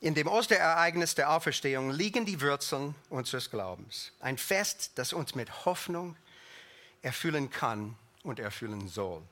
In 0.00 0.16
dem 0.16 0.26
Osterereignis 0.26 1.14
der 1.14 1.30
Auferstehung 1.30 1.92
liegen 1.92 2.26
die 2.26 2.40
Wurzeln 2.40 2.96
unseres 3.08 3.52
Glaubens. 3.52 4.10
Ein 4.18 4.36
Fest, 4.36 4.90
das 4.96 5.12
uns 5.12 5.36
mit 5.36 5.64
Hoffnung 5.64 6.16
erfüllen 7.02 7.50
kann 7.50 7.96
und 8.24 8.40
erfüllen 8.40 8.88
soll. 8.88 9.22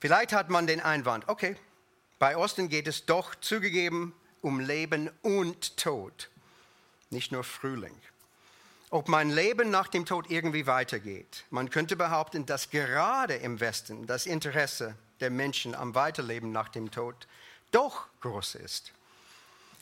Vielleicht 0.00 0.32
hat 0.32 0.50
man 0.50 0.66
den 0.66 0.80
Einwand, 0.80 1.28
okay, 1.28 1.56
bei 2.18 2.36
Ostern 2.36 2.68
geht 2.68 2.88
es 2.88 3.06
doch 3.06 3.36
zugegeben 3.36 4.12
um 4.42 4.58
Leben 4.58 5.08
und 5.22 5.76
Tod, 5.76 6.30
nicht 7.10 7.30
nur 7.30 7.44
Frühling. 7.44 7.94
Ob 8.90 9.08
mein 9.08 9.30
Leben 9.30 9.70
nach 9.70 9.88
dem 9.88 10.06
Tod 10.06 10.30
irgendwie 10.30 10.66
weitergeht. 10.66 11.44
Man 11.50 11.70
könnte 11.70 11.96
behaupten, 11.96 12.46
dass 12.46 12.70
gerade 12.70 13.34
im 13.34 13.58
Westen 13.58 14.06
das 14.06 14.26
Interesse 14.26 14.94
der 15.20 15.30
Menschen 15.30 15.74
am 15.74 15.94
Weiterleben 15.94 16.52
nach 16.52 16.68
dem 16.68 16.90
Tod 16.90 17.26
doch 17.72 18.06
groß 18.20 18.56
ist. 18.56 18.92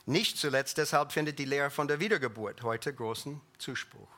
Nicht 0.07 0.39
zuletzt 0.39 0.79
deshalb 0.79 1.13
findet 1.13 1.39
die 1.39 1.45
Lehre 1.45 1.71
von 1.71 1.89
der 1.89 2.01
Wiedergeburt 2.01 2.63
heute 2.63 2.93
großen 2.93 3.41
Zuspruch, 3.59 4.09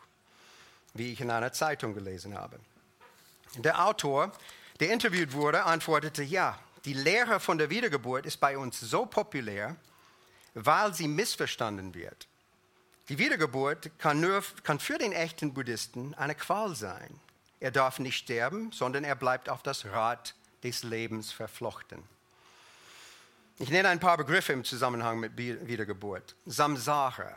wie 0.95 1.13
ich 1.13 1.21
in 1.21 1.31
einer 1.31 1.53
Zeitung 1.53 1.95
gelesen 1.95 2.37
habe. 2.37 2.59
Der 3.57 3.85
Autor, 3.85 4.33
der 4.81 4.91
interviewt 4.93 5.33
wurde, 5.33 5.65
antwortete, 5.65 6.23
ja, 6.23 6.59
die 6.85 6.93
Lehre 6.93 7.41
von 7.41 7.59
der 7.59 7.71
Wiedergeburt 7.71 8.27
ist 8.27 8.39
bei 8.39 8.59
uns 8.59 8.81
so 8.81 9.07
populär, 9.07 9.77
weil 10.55 10.95
sie 10.95 11.09
missverstanden 11.09 11.95
wird. 11.95 12.27
Die 13.09 13.19
Wiedergeburt 13.19 13.91
kann, 13.99 14.21
nur, 14.21 14.43
kann 14.65 14.81
für 14.81 14.99
den 14.99 15.13
echten 15.13 15.55
Buddhisten 15.55 16.15
eine 16.15 16.35
Qual 16.35 16.75
sein. 16.75 17.21
Er 17.61 17.71
darf 17.71 17.99
nicht 17.99 18.17
sterben, 18.17 18.73
sondern 18.73 19.05
er 19.05 19.15
bleibt 19.15 19.49
auf 19.49 19.63
das 19.63 19.85
Rad 19.87 20.35
des 20.63 20.83
Lebens 20.83 21.33
verflochten. 21.33 22.03
Ich 23.59 23.71
nenne 23.71 23.89
ein 23.89 24.01
paar 24.01 24.17
Begriffe 24.17 24.53
im 24.53 24.65
Zusammenhang 24.65 25.19
mit 25.21 25.39
Wiedergeburt. 25.39 26.35
Samsara, 26.45 27.33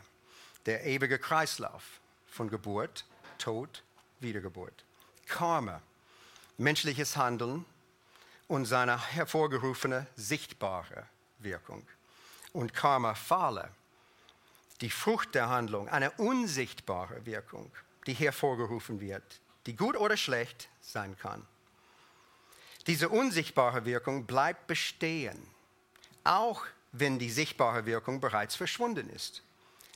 der 0.66 0.86
ewige 0.86 1.18
Kreislauf 1.18 1.84
von 2.30 2.50
Geburt, 2.50 3.06
Tod, 3.38 3.84
Wiedergeburt. 4.20 4.84
Karma, 5.28 5.82
menschliches 6.58 7.16
Handeln 7.16 7.64
und 8.48 8.66
seine 8.66 9.00
hervorgerufene 9.14 10.08
sichtbare 10.16 11.06
Wirkung. 11.38 11.88
Und 12.52 12.74
Karma-Falle, 12.74 13.70
die 14.82 14.90
Frucht 14.90 15.36
der 15.36 15.50
Handlung, 15.50 15.90
eine 15.90 16.12
unsichtbare 16.12 17.26
Wirkung, 17.26 17.72
die 18.08 18.14
hervorgerufen 18.14 19.02
wird, 19.02 19.42
die 19.66 19.76
gut 19.76 19.98
oder 19.98 20.18
schlecht 20.18 20.70
sein 20.82 21.18
kann. 21.18 21.46
Diese 22.88 23.10
unsichtbare 23.10 23.86
Wirkung 23.86 24.26
bleibt 24.26 24.68
bestehen, 24.68 25.38
auch 26.24 26.66
wenn 26.92 27.20
die 27.20 27.30
sichtbare 27.30 27.86
Wirkung 27.86 28.20
bereits 28.20 28.56
verschwunden 28.56 29.10
ist. 29.10 29.44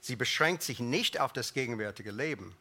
Sie 0.01 0.15
beschränkt 0.15 0.63
sich 0.63 0.79
nicht 0.79 1.19
auf 1.19 1.31
das 1.31 1.53
gegenwärtige 1.53 2.11
Leben, 2.11 2.55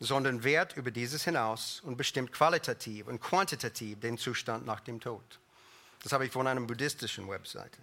sondern 0.00 0.44
wehrt 0.44 0.76
über 0.76 0.90
dieses 0.90 1.24
hinaus 1.24 1.80
und 1.80 1.96
bestimmt 1.96 2.32
qualitativ 2.32 3.06
und 3.06 3.20
quantitativ 3.20 4.00
den 4.00 4.18
Zustand 4.18 4.66
nach 4.66 4.80
dem 4.80 5.00
Tod. 5.00 5.38
Das 6.02 6.12
habe 6.12 6.26
ich 6.26 6.32
von 6.32 6.46
einer 6.46 6.60
buddhistischen 6.60 7.28
Webseite, 7.28 7.78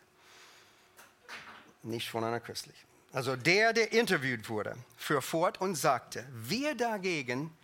nicht 1.81 2.09
von 2.09 2.23
einer 2.23 2.39
christlichen. 2.39 2.92
Also 3.13 3.35
der, 3.35 3.73
der 3.73 3.91
interviewt 3.93 4.49
wurde, 4.49 4.75
fuhr 4.97 5.21
fort 5.21 5.61
und 5.61 5.75
sagte, 5.75 6.27
wir 6.31 6.73
dagegen 6.73 7.55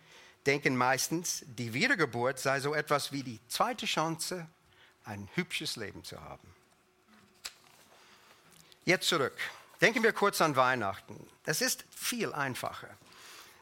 denken 0.46 0.76
meistens, 0.76 1.44
die 1.44 1.74
Wiedergeburt 1.74 2.38
sei 2.38 2.60
so 2.60 2.72
etwas 2.72 3.10
wie 3.12 3.24
die 3.24 3.40
zweite 3.48 3.84
Chance, 3.84 4.46
ein 5.04 5.28
hübsches 5.34 5.74
Leben 5.74 6.04
zu 6.04 6.20
haben. 6.20 6.54
Jetzt 8.84 9.08
zurück. 9.08 9.36
Denken 9.80 10.02
wir 10.04 10.12
kurz 10.12 10.40
an 10.40 10.54
Weihnachten. 10.54 11.26
Es 11.44 11.60
ist 11.60 11.84
viel 11.90 12.32
einfacher. 12.32 12.88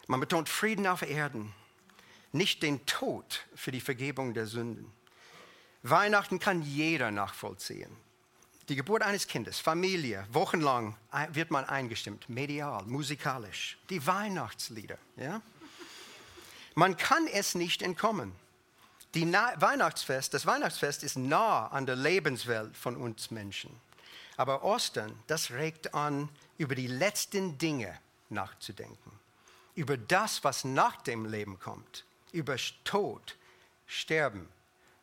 Man 0.09 0.21
betont 0.21 0.49
Frieden 0.49 0.87
auf 0.87 1.03
Erden, 1.03 1.55
nicht 2.33 2.63
den 2.63 2.85
Tod 2.85 3.47
für 3.55 3.71
die 3.71 3.81
Vergebung 3.81 4.35
der 4.35 4.47
Sünden. 4.47 4.93
Weihnachten 5.83 6.39
kann 6.39 6.61
jeder 6.61 7.11
nachvollziehen. 7.11 7.97
Die 8.69 8.77
Geburt 8.77 9.03
eines 9.03 9.27
Kindes, 9.27 9.59
Familie, 9.59 10.27
wochenlang 10.31 10.97
wird 11.33 11.51
man 11.51 11.65
eingestimmt, 11.65 12.29
medial, 12.29 12.85
musikalisch. 12.85 13.79
Die 13.89 14.07
Weihnachtslieder. 14.07 14.99
Ja? 15.17 15.41
Man 16.75 16.97
kann 16.97 17.27
es 17.27 17.55
nicht 17.55 17.83
entkommen. 17.83 18.33
Die 19.15 19.33
Weihnachtsfest, 19.33 20.35
das 20.35 20.45
Weihnachtsfest 20.45 21.03
ist 21.03 21.17
nah 21.17 21.69
an 21.69 21.87
der 21.87 21.97
Lebenswelt 21.97 22.77
von 22.77 22.97
uns 22.97 23.31
Menschen. 23.31 23.71
Aber 24.37 24.63
Ostern, 24.63 25.19
das 25.27 25.51
regt 25.51 25.95
an, 25.95 26.29
über 26.59 26.75
die 26.75 26.87
letzten 26.87 27.57
Dinge 27.57 27.99
nachzudenken 28.29 29.19
über 29.79 29.97
das, 29.97 30.43
was 30.43 30.65
nach 30.65 31.01
dem 31.03 31.25
Leben 31.25 31.61
kommt, 31.61 32.05
über 32.33 32.57
Tod, 32.83 33.37
Sterben, 33.87 34.49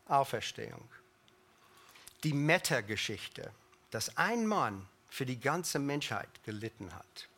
Auferstehung. 0.05 0.83
Die 2.23 2.33
Meta-Geschichte, 2.33 3.51
dass 3.91 4.17
ein 4.17 4.47
Mann 4.47 4.87
für 5.09 5.25
die 5.25 5.39
ganze 5.39 5.79
Menschheit 5.79 6.29
gelitten 6.43 6.93
hat. 6.93 7.29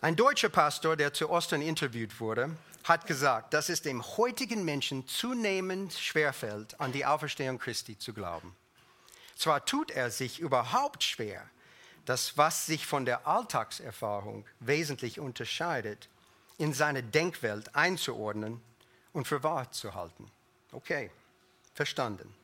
Ein 0.00 0.16
deutscher 0.16 0.48
Pastor, 0.48 0.96
der 0.96 1.12
zu 1.12 1.30
Ostern 1.30 1.62
interviewt 1.62 2.20
wurde, 2.20 2.56
hat 2.84 3.06
gesagt, 3.06 3.54
dass 3.54 3.68
es 3.68 3.82
dem 3.82 4.02
heutigen 4.16 4.64
Menschen 4.64 5.06
zunehmend 5.06 5.92
schwerfällt, 5.92 6.80
an 6.80 6.92
die 6.92 7.04
Auferstehung 7.04 7.58
Christi 7.58 7.98
zu 7.98 8.14
glauben. 8.14 8.56
Zwar 9.36 9.64
tut 9.64 9.90
er 9.90 10.10
sich 10.10 10.40
überhaupt 10.40 11.04
schwer, 11.04 11.48
das, 12.06 12.36
was 12.36 12.66
sich 12.66 12.86
von 12.86 13.04
der 13.04 13.26
Alltagserfahrung 13.26 14.46
wesentlich 14.58 15.20
unterscheidet, 15.20 16.08
in 16.58 16.72
seine 16.72 17.02
Denkwelt 17.02 17.74
einzuordnen 17.74 18.60
und 19.12 19.28
für 19.28 19.42
wahr 19.42 19.70
zu 19.72 19.94
halten. 19.94 20.30
Okay, 20.72 21.10
verstanden. 21.74 22.34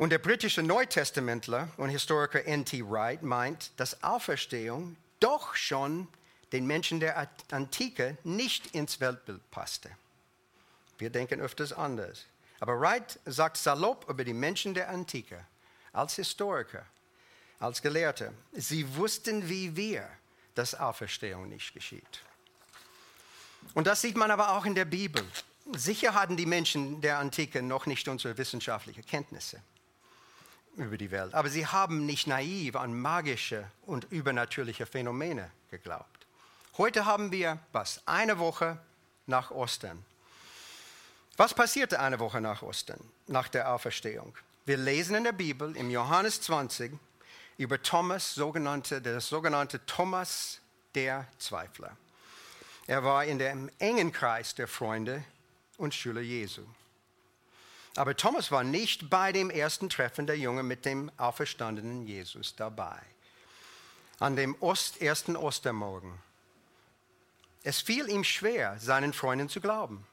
Und 0.00 0.08
der 0.08 0.18
britische 0.18 0.62
Neutestamentler 0.62 1.68
und 1.76 1.90
Historiker 1.90 2.46
N.T. 2.46 2.82
Wright 2.88 3.22
meint, 3.22 3.70
dass 3.76 4.02
Auferstehung 4.02 4.96
doch 5.20 5.54
schon 5.56 6.08
den 6.52 6.66
Menschen 6.66 7.00
der 7.00 7.28
Antike 7.50 8.16
nicht 8.24 8.74
ins 8.74 8.98
Weltbild 9.00 9.42
passte. 9.50 9.90
Wir 10.96 11.10
denken 11.10 11.42
öfters 11.42 11.74
anders. 11.74 12.24
Aber 12.60 12.80
Wright 12.80 13.18
sagt 13.26 13.58
salopp 13.58 14.08
über 14.08 14.24
die 14.24 14.32
Menschen 14.32 14.72
der 14.72 14.88
Antike, 14.88 15.44
als 15.92 16.14
Historiker, 16.14 16.86
als 17.58 17.82
Gelehrter, 17.82 18.32
sie 18.52 18.96
wussten 18.96 19.50
wie 19.50 19.76
wir, 19.76 20.08
dass 20.54 20.74
Auferstehung 20.74 21.50
nicht 21.50 21.74
geschieht. 21.74 22.22
Und 23.74 23.86
das 23.86 24.00
sieht 24.00 24.16
man 24.16 24.30
aber 24.30 24.56
auch 24.56 24.64
in 24.64 24.74
der 24.74 24.86
Bibel. 24.86 25.22
Sicher 25.76 26.14
hatten 26.14 26.38
die 26.38 26.46
Menschen 26.46 27.02
der 27.02 27.18
Antike 27.18 27.60
noch 27.60 27.84
nicht 27.84 28.08
unsere 28.08 28.38
wissenschaftlichen 28.38 29.04
Kenntnisse 29.04 29.60
über 30.76 30.96
die 30.96 31.10
Welt, 31.10 31.34
aber 31.34 31.48
sie 31.48 31.66
haben 31.66 32.06
nicht 32.06 32.26
naiv 32.26 32.76
an 32.76 32.98
magische 32.98 33.70
und 33.82 34.04
übernatürliche 34.10 34.86
Phänomene 34.86 35.50
geglaubt. 35.70 36.26
Heute 36.78 37.04
haben 37.04 37.32
wir 37.32 37.58
was? 37.72 38.00
Eine 38.06 38.38
Woche 38.38 38.78
nach 39.26 39.50
Ostern. 39.50 40.04
Was 41.36 41.54
passierte 41.54 42.00
eine 42.00 42.20
Woche 42.20 42.40
nach 42.40 42.62
Ostern, 42.62 43.00
nach 43.26 43.48
der 43.48 43.72
Auferstehung? 43.72 44.34
Wir 44.66 44.76
lesen 44.76 45.16
in 45.16 45.24
der 45.24 45.32
Bibel 45.32 45.76
im 45.76 45.90
Johannes 45.90 46.40
20 46.42 46.92
über 47.56 47.82
Thomas, 47.82 48.34
sogenannte, 48.34 49.02
das 49.02 49.28
sogenannte 49.28 49.84
Thomas 49.86 50.60
der 50.94 51.26
Zweifler. 51.38 51.96
Er 52.86 53.04
war 53.04 53.24
in 53.24 53.38
dem 53.38 53.70
engen 53.78 54.12
Kreis 54.12 54.54
der 54.54 54.68
Freunde 54.68 55.24
und 55.76 55.94
Schüler 55.94 56.20
Jesu. 56.20 56.62
Aber 57.96 58.16
Thomas 58.16 58.50
war 58.50 58.62
nicht 58.62 59.10
bei 59.10 59.32
dem 59.32 59.50
ersten 59.50 59.88
Treffen 59.88 60.26
der 60.26 60.38
Jungen 60.38 60.66
mit 60.66 60.84
dem 60.84 61.10
auferstandenen 61.16 62.06
Jesus 62.06 62.54
dabei. 62.54 63.00
An 64.18 64.36
dem 64.36 64.54
Ost, 64.60 65.00
ersten 65.00 65.36
Ostermorgen. 65.36 66.12
Es 67.62 67.80
fiel 67.80 68.08
ihm 68.08 68.24
schwer, 68.24 68.78
seinen 68.78 69.12
Freunden 69.12 69.48
zu 69.48 69.60
glauben, 69.60 70.06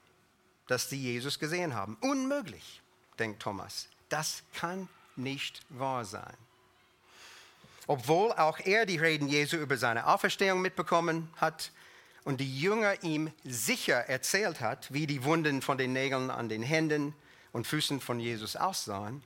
dass 0.67 0.89
sie 0.89 1.01
Jesus 1.01 1.39
gesehen 1.39 1.75
haben. 1.75 1.97
Unmöglich, 2.01 2.81
denkt 3.19 3.41
Thomas. 3.41 3.87
Das 4.09 4.43
kann 4.53 4.89
nicht 5.15 5.61
wahr 5.69 6.03
sein. 6.05 6.35
Obwohl 7.85 8.33
auch 8.33 8.59
er 8.59 8.85
die 8.85 8.97
Reden 8.97 9.27
Jesu 9.27 9.57
über 9.57 9.77
seine 9.77 10.07
Auferstehung 10.07 10.61
mitbekommen 10.61 11.29
hat, 11.37 11.71
und 12.27 12.41
die 12.41 12.59
Jünger 12.59 13.03
ihm 13.03 13.31
sicher 13.45 14.09
erzählt 14.09 14.59
hat, 14.59 14.91
wie 14.91 15.07
die 15.07 15.23
Wunden 15.23 15.61
von 15.61 15.77
den 15.77 15.93
Nägeln 15.93 16.29
an 16.29 16.49
den 16.49 16.61
Händen 16.61 17.15
und 17.57 17.65
Füßen 17.65 17.99
von 18.01 18.19
Jesus 18.19 18.55
aussahen, 18.55 19.23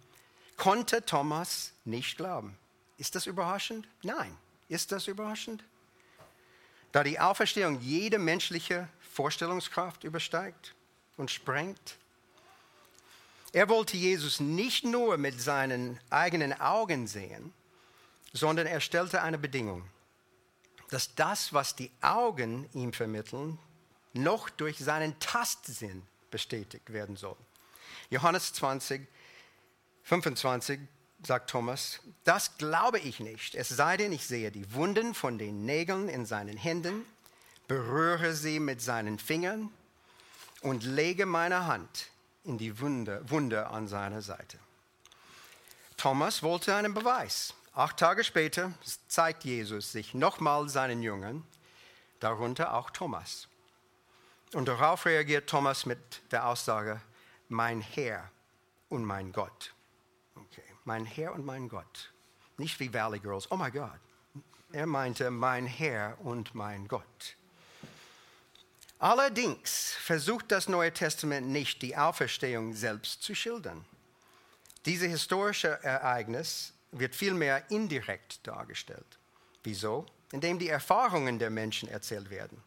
konnte 0.56 1.04
Thomas 1.06 1.74
nicht 1.84 2.16
glauben. 2.16 2.58
Ist 2.98 3.16
das 3.16 3.26
überraschend? 3.26 3.90
Nein. 4.04 4.38
Ist 4.70 4.94
das 4.94 5.08
überraschend? 5.08 5.66
Da 6.94 7.04
die 7.04 7.20
Auferstehung 7.20 7.82
jede 7.82 8.20
menschliche 8.20 8.88
Vorstellungskraft 9.02 10.06
übersteigt 10.06 10.74
und 11.18 11.30
sprengt. 11.30 11.98
Er 13.52 13.68
wollte 13.68 13.98
Jesus 13.98 14.40
nicht 14.40 14.86
nur 14.86 15.18
mit 15.18 15.42
seinen 15.42 16.00
eigenen 16.10 16.58
Augen 16.58 17.08
sehen, 17.08 17.54
sondern 18.32 18.66
er 18.66 18.80
stellte 18.80 19.24
eine 19.24 19.40
Bedingung, 19.40 19.84
dass 20.90 21.16
das, 21.16 21.52
was 21.52 21.76
die 21.76 21.92
Augen 22.00 22.70
ihm 22.74 22.94
vermitteln, 22.94 23.60
noch 24.14 24.50
durch 24.50 24.78
seinen 24.80 25.20
Tastsinn 25.20 26.04
bestätigt 26.30 26.94
werden 26.94 27.18
soll. 27.18 27.36
Johannes 28.12 28.52
20, 28.54 29.08
25 30.04 30.82
sagt 31.24 31.50
Thomas, 31.50 32.02
das 32.26 32.58
glaube 32.58 33.00
ich 33.00 33.22
nicht, 33.22 33.56
es 33.56 33.70
sei 33.70 33.96
denn, 33.96 34.12
ich 34.12 34.28
sehe 34.28 34.52
die 34.52 34.74
Wunden 34.74 35.14
von 35.14 35.38
den 35.38 35.66
Nägeln 35.66 36.10
in 36.10 36.26
seinen 36.26 36.58
Händen, 36.58 37.06
berühre 37.70 38.34
sie 38.34 38.60
mit 38.60 38.82
seinen 38.82 39.18
Fingern 39.18 39.70
und 40.62 40.84
lege 40.84 41.26
meine 41.26 41.68
Hand 41.68 42.08
in 42.44 42.58
die 42.58 42.82
Wunde, 42.82 43.24
Wunde 43.30 43.68
an 43.68 43.88
seiner 43.88 44.22
Seite. 44.22 44.60
Thomas 45.96 46.44
wollte 46.44 46.76
einen 46.76 46.94
Beweis. 46.94 47.54
Acht 47.74 47.96
Tage 47.96 48.26
später 48.26 48.74
zeigt 49.08 49.46
Jesus 49.46 49.94
sich 49.94 50.14
nochmal 50.14 50.68
seinen 50.68 51.02
Jüngern, 51.02 51.46
darunter 52.20 52.74
auch 52.74 52.90
Thomas. 52.90 53.48
Und 54.52 54.68
darauf 54.68 55.06
reagiert 55.06 55.50
Thomas 55.50 55.86
mit 55.86 56.00
der 56.32 56.48
Aussage, 56.48 57.00
mein 57.52 57.82
Herr 57.82 58.32
und 58.90 59.04
mein 59.04 59.32
Gott. 59.32 59.74
Okay, 60.36 60.64
mein 60.86 61.06
Herr 61.06 61.34
und 61.34 61.46
mein 61.46 61.68
Gott. 61.68 62.12
Nicht 62.58 62.80
wie 62.80 62.94
Valley 62.94 63.20
Girls, 63.20 63.52
oh 63.52 63.58
mein 63.58 63.74
Gott. 63.74 64.00
Er 64.72 64.86
meinte, 64.86 65.30
mein 65.30 65.66
Herr 65.66 66.18
und 66.22 66.56
mein 66.56 66.88
Gott. 66.88 67.36
Allerdings 69.00 69.94
versucht 70.00 70.52
das 70.52 70.70
Neue 70.70 70.94
Testament 70.94 71.48
nicht, 71.48 71.82
die 71.82 71.98
Auferstehung 71.98 72.74
selbst 72.74 73.22
zu 73.22 73.36
schildern. 73.36 73.84
Dieses 74.86 75.10
historische 75.10 75.84
Ereignis 75.84 76.74
wird 76.92 77.16
vielmehr 77.16 77.70
indirekt 77.70 78.48
dargestellt. 78.48 79.20
Wieso? 79.64 80.06
Indem 80.32 80.58
die 80.58 80.70
Erfahrungen 80.70 81.38
der 81.38 81.50
Menschen 81.50 81.90
erzählt 81.90 82.30
werden, 82.30 82.64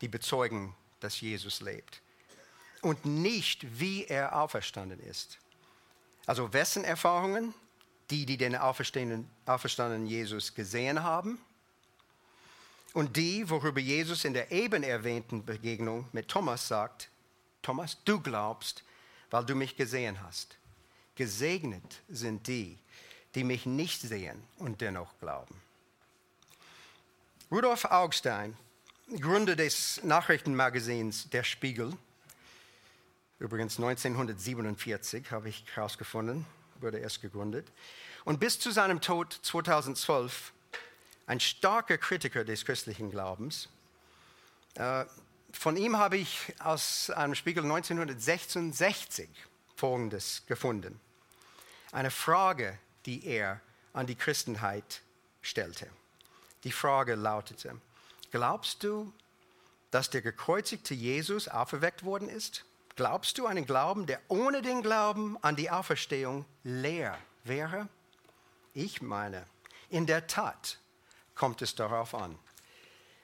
die 0.00 0.08
bezeugen, 0.08 0.74
dass 0.98 1.20
Jesus 1.20 1.60
lebt. 1.60 2.02
Und 2.84 3.04
nicht, 3.04 3.80
wie 3.80 4.04
er 4.04 4.36
auferstanden 4.36 5.00
ist. 5.00 5.38
Also 6.26 6.52
wessen 6.52 6.84
Erfahrungen? 6.84 7.54
Die, 8.10 8.26
die 8.26 8.36
den 8.36 8.54
auferstandenen, 8.54 9.28
auferstandenen 9.46 10.06
Jesus 10.06 10.54
gesehen 10.54 11.02
haben 11.02 11.38
und 12.94 13.16
die, 13.16 13.50
worüber 13.50 13.80
Jesus 13.80 14.24
in 14.24 14.34
der 14.34 14.52
eben 14.52 14.82
erwähnten 14.82 15.44
Begegnung 15.44 16.06
mit 16.12 16.28
Thomas 16.28 16.68
sagt, 16.68 17.08
Thomas, 17.60 17.98
du 18.04 18.20
glaubst, 18.20 18.84
weil 19.30 19.44
du 19.44 19.54
mich 19.54 19.76
gesehen 19.76 20.22
hast. 20.22 20.56
Gesegnet 21.16 22.02
sind 22.08 22.46
die, 22.46 22.78
die 23.34 23.42
mich 23.42 23.66
nicht 23.66 24.00
sehen 24.00 24.42
und 24.58 24.80
dennoch 24.80 25.18
glauben. 25.18 25.60
Rudolf 27.50 27.84
Augstein, 27.86 28.56
Gründer 29.18 29.56
des 29.56 30.00
Nachrichtenmagazins 30.04 31.30
Der 31.30 31.42
Spiegel, 31.42 31.96
übrigens 33.38 33.78
1947 33.78 35.30
habe 35.30 35.48
ich 35.48 35.64
herausgefunden, 35.74 36.46
wurde 36.80 36.98
erst 36.98 37.22
gegründet, 37.22 37.70
und 38.24 38.40
bis 38.40 38.58
zu 38.58 38.70
seinem 38.70 39.00
Tod 39.00 39.38
2012 39.42 40.52
ein 41.26 41.40
starker 41.40 41.98
Kritiker 41.98 42.44
des 42.44 42.64
christlichen 42.64 43.10
Glaubens. 43.10 43.68
Äh, 44.74 45.04
von 45.52 45.76
ihm 45.76 45.96
habe 45.96 46.16
ich 46.16 46.54
aus 46.58 47.10
einem 47.10 47.34
Spiegel 47.34 47.62
1966 47.64 49.28
Folgendes 49.76 50.42
gefunden. 50.46 51.00
Eine 51.92 52.10
Frage, 52.10 52.78
die 53.06 53.24
er 53.24 53.60
an 53.92 54.06
die 54.06 54.16
Christenheit 54.16 55.02
stellte. 55.42 55.88
Die 56.64 56.72
Frage 56.72 57.14
lautete, 57.14 57.80
glaubst 58.30 58.82
du, 58.82 59.12
dass 59.90 60.10
der 60.10 60.22
gekreuzigte 60.22 60.94
Jesus 60.94 61.46
auferweckt 61.48 62.04
worden 62.04 62.28
ist? 62.28 62.64
Glaubst 62.96 63.38
du 63.38 63.46
einen 63.46 63.66
Glauben, 63.66 64.06
der 64.06 64.20
ohne 64.28 64.62
den 64.62 64.80
Glauben 64.80 65.36
an 65.42 65.56
die 65.56 65.70
Auferstehung 65.70 66.44
leer 66.62 67.18
wäre? 67.42 67.88
Ich 68.72 69.02
meine, 69.02 69.46
in 69.88 70.06
der 70.06 70.28
Tat 70.28 70.78
kommt 71.34 71.60
es 71.62 71.74
darauf 71.74 72.14
an. 72.14 72.38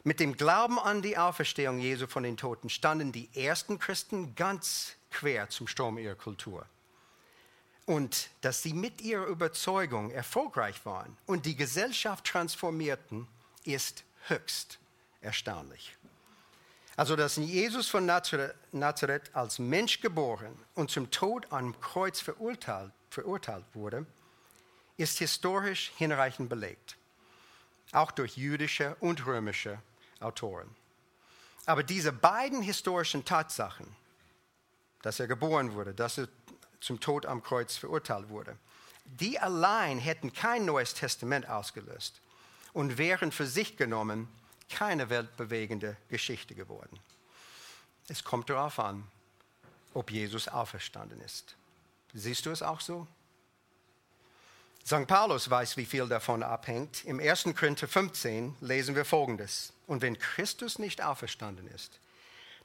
Mit 0.02 0.18
dem 0.18 0.37
Glauben 0.37 0.78
an 0.78 1.02
die 1.02 1.18
Auferstehung 1.18 1.78
Jesu 1.78 2.06
von 2.06 2.22
den 2.22 2.37
Toten 2.37 2.68
standen 2.68 3.12
die 3.12 3.28
ersten 3.35 3.78
Christen 3.78 4.35
ganz 4.35 4.96
quer 5.11 5.50
zum 5.50 5.68
Strom 5.68 5.98
ihrer 5.98 6.14
Kultur. 6.14 6.66
Und 7.87 8.30
dass 8.40 8.62
sie 8.62 8.72
mit 8.72 9.00
ihrer 9.00 9.26
Überzeugung 9.26 10.11
erfolgreich 10.11 10.85
waren 10.85 11.16
und 11.26 11.46
die 11.46 11.56
Gesellschaft 11.56 12.24
transformierten, 12.24 13.28
ist 13.64 14.04
höchst 14.26 14.78
erstaunlich. 15.20 15.96
Also, 17.00 17.16
dass 17.16 17.36
Jesus 17.36 17.88
von 17.88 18.04
Nazareth 18.04 19.34
als 19.34 19.58
Mensch 19.58 20.02
geboren 20.02 20.54
und 20.74 20.90
zum 20.90 21.10
Tod 21.10 21.50
am 21.50 21.80
Kreuz 21.80 22.20
verurteilt, 22.20 22.92
verurteilt 23.08 23.64
wurde, 23.72 24.04
ist 24.98 25.16
historisch 25.16 25.92
hinreichend 25.96 26.50
belegt 26.50 26.98
auch 27.92 28.10
durch 28.10 28.36
jüdische 28.36 28.96
und 29.00 29.24
römische 29.24 29.78
Autoren. 30.20 30.68
Aber 31.64 31.82
diese 31.82 32.12
beiden 32.12 32.60
historischen 32.60 33.24
Tatsachen, 33.24 33.86
dass 35.00 35.20
er 35.20 35.26
geboren 35.26 35.72
wurde, 35.72 35.94
dass 35.94 36.18
er 36.18 36.28
zum 36.82 37.00
Tod 37.00 37.24
am 37.24 37.42
Kreuz 37.42 37.78
verurteilt 37.78 38.28
wurde, 38.28 38.58
die 39.06 39.38
allein 39.38 39.98
hätten 39.98 40.34
kein 40.34 40.66
neues 40.66 40.92
Testament 40.92 41.48
ausgelöst 41.48 42.20
und 42.74 42.98
wären 42.98 43.32
für 43.32 43.46
sich 43.46 43.78
genommen 43.78 44.28
keine 44.70 45.11
weltbewegende 45.11 45.96
Geschichte 46.09 46.54
geworden. 46.54 46.98
Es 48.09 48.24
kommt 48.24 48.48
darauf 48.50 48.78
an, 48.78 49.06
ob 49.94 50.11
Jesus 50.11 50.48
auferstanden 50.48 51.20
ist. 51.20 51.56
Siehst 52.14 52.46
du 52.46 52.50
es 52.50 52.62
auch 52.62 52.80
so? 52.80 53.06
St. 54.85 55.06
Paulus 55.06 55.50
weiß, 55.50 55.76
wie 55.76 55.85
viel 55.85 56.09
davon 56.09 56.42
abhängt. 56.42 57.04
Im 57.04 57.20
1. 57.20 57.44
Korinther 57.56 57.87
15 57.87 58.56
lesen 58.61 58.96
wir 58.96 59.04
Folgendes. 59.04 59.72
Und 59.87 60.02
wenn 60.02 60.18
Christus 60.18 60.78
nicht 60.78 61.02
auferstanden 61.02 61.68
ist, 61.68 62.00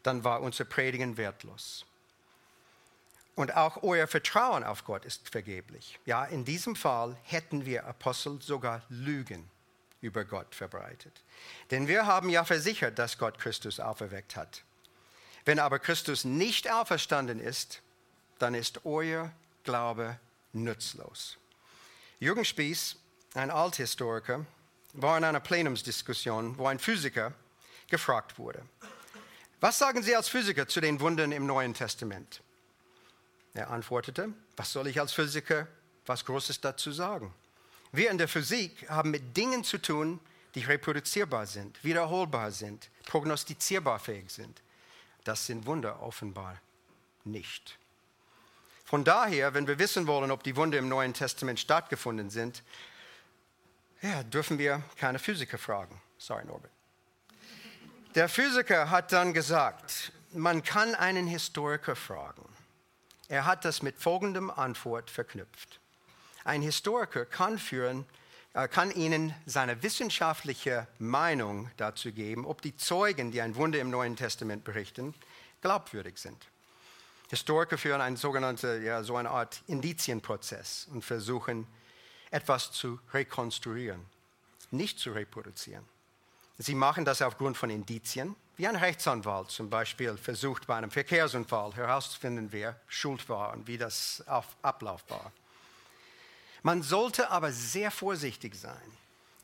dann 0.02 0.24
war 0.24 0.42
unser 0.42 0.66
Predigen 0.66 1.18
wertlos. 1.18 1.86
Und 3.36 3.56
auch 3.56 3.84
euer 3.84 4.08
Vertrauen 4.08 4.64
auf 4.64 4.86
Gott 4.86 5.04
ist 5.04 5.30
vergeblich. 5.30 6.00
Ja, 6.06 6.24
in 6.24 6.46
diesem 6.46 6.76
Fall 6.76 7.18
hätten 7.24 7.66
wir 7.66 7.86
Apostel 7.86 8.42
sogar 8.42 8.84
Lügen 8.90 9.50
über 10.02 10.26
Gott 10.26 10.54
verbreitet. 10.54 11.24
Denn 11.72 11.88
wir 11.88 12.06
haben 12.06 12.30
ja 12.30 12.44
versichert, 12.44 13.00
dass 13.00 13.18
Gott 13.18 13.40
Christus 13.40 13.80
auferweckt 13.80 14.36
hat. 14.36 14.64
Wenn 15.46 15.60
aber 15.60 15.80
Christus 15.80 16.26
nicht 16.26 16.72
auferstanden 16.72 17.40
ist, 17.40 17.82
dann 18.40 18.54
ist 18.56 18.86
euer 18.86 19.32
Glaube 19.64 20.20
nutzlos. 20.54 21.38
Jürgen 22.20 22.46
Spieß, 22.46 22.98
ein 23.34 23.52
Althistoriker, 23.52 24.46
war 24.94 25.18
in 25.18 25.24
einer 25.24 25.40
Plenumsdiskussion, 25.40 26.58
wo 26.58 26.68
ein 26.68 26.80
Physiker 26.80 27.34
gefragt 27.90 28.40
wurde. 28.40 28.64
Was 29.60 29.78
sagen 29.78 30.04
Sie 30.04 30.16
als 30.16 30.30
Physiker 30.30 30.68
zu 30.68 30.82
den 30.82 31.00
Wundern 31.00 31.32
im 31.32 31.46
Neuen 31.46 31.74
Testament? 31.74 32.42
Er 33.54 33.70
antwortete, 33.70 34.30
was 34.58 34.72
soll 34.72 34.88
ich 34.88 35.00
als 35.00 35.14
Physiker 35.14 35.68
was 36.06 36.26
Großes 36.26 36.62
dazu 36.62 36.92
sagen? 36.92 37.34
Wir 37.92 38.12
in 38.12 38.18
der 38.18 38.28
Physik 38.28 38.90
haben 38.90 39.12
mit 39.12 39.36
Dingen 39.38 39.64
zu 39.64 39.78
tun, 39.78 40.20
die 40.56 40.62
reproduzierbar 40.62 41.46
sind, 41.46 41.84
wiederholbar 41.84 42.52
sind, 42.52 42.90
prognostizierbar 43.06 44.00
fähig 44.00 44.32
sind. 44.32 44.62
Das 45.24 45.46
sind 45.46 45.66
Wunder 45.66 46.02
offenbar 46.02 46.60
nicht. 47.24 47.78
Von 48.86 49.04
daher, 49.04 49.54
wenn 49.54 49.68
wir 49.68 49.80
wissen 49.80 50.08
wollen, 50.08 50.32
ob 50.32 50.44
die 50.44 50.56
Wunder 50.56 50.78
im 50.78 50.88
Neuen 50.88 51.14
Testament 51.14 51.60
stattgefunden 51.60 52.30
sind, 52.30 52.64
ja, 54.02 54.24
dürfen 54.24 54.60
wir 54.60 54.84
keine 54.98 55.18
Physiker 55.18 55.58
fragen. 55.58 56.00
Sorry, 56.18 56.46
Norbert. 56.46 56.72
Der 58.14 58.30
Physiker 58.30 58.92
hat 58.92 59.12
dann 59.12 59.34
gesagt, 59.34 60.12
man 60.32 60.64
kann 60.64 60.96
einen 60.96 61.28
Historiker 61.28 61.96
fragen. 61.96 62.46
Er 63.28 63.46
hat 63.46 63.66
das 63.66 63.82
mit 63.82 63.98
folgendem 63.98 64.52
Antwort 64.52 65.10
verknüpft. 65.10 65.80
Ein 66.46 66.62
Historiker 66.62 67.26
kann, 67.26 67.58
führen, 67.58 68.06
äh, 68.54 68.68
kann 68.68 68.92
Ihnen 68.92 69.34
seine 69.48 69.82
wissenschaftliche 69.82 70.88
Meinung 71.00 71.72
dazu 71.76 72.12
geben, 72.12 72.46
ob 72.46 72.62
die 72.62 72.78
Zeugen, 72.78 73.32
die 73.32 73.42
ein 73.42 73.56
Wunder 73.56 73.80
im 73.80 73.90
Neuen 73.90 74.16
Testament 74.16 74.64
berichten, 74.64 75.16
glaubwürdig 75.62 76.20
sind. 76.20 76.48
Historiker 77.32 77.80
führen 77.80 78.00
einen 78.00 78.16
sogenannten, 78.16 78.86
ja, 78.86 79.02
so 79.02 79.18
eine 79.18 79.32
Art 79.32 79.64
Indizienprozess 79.66 80.88
und 80.92 81.04
versuchen, 81.04 81.66
etwas 82.30 82.72
zu 82.72 83.00
rekonstruieren, 83.12 84.06
nicht 84.70 85.00
zu 85.00 85.14
reproduzieren. 85.14 85.84
Sie 86.60 86.76
machen 86.76 87.06
das 87.06 87.24
aufgrund 87.24 87.58
von 87.58 87.72
Indizien, 87.72 88.36
wie 88.56 88.68
ein 88.68 88.76
Rechtsanwalt 88.76 89.50
zum 89.50 89.72
Beispiel 89.72 90.16
versucht 90.16 90.68
bei 90.68 90.76
einem 90.76 90.92
Verkehrsunfall 90.92 91.74
herauszufinden, 91.74 92.52
wer 92.52 92.80
schuld 92.88 93.28
war 93.30 93.52
und 93.54 93.66
wie 93.66 93.80
das 93.80 94.24
Ablauf 94.62 95.04
war. 95.10 95.32
Man 96.66 96.82
sollte 96.82 97.30
aber 97.30 97.52
sehr 97.52 97.92
vorsichtig 97.92 98.56
sein, 98.56 98.92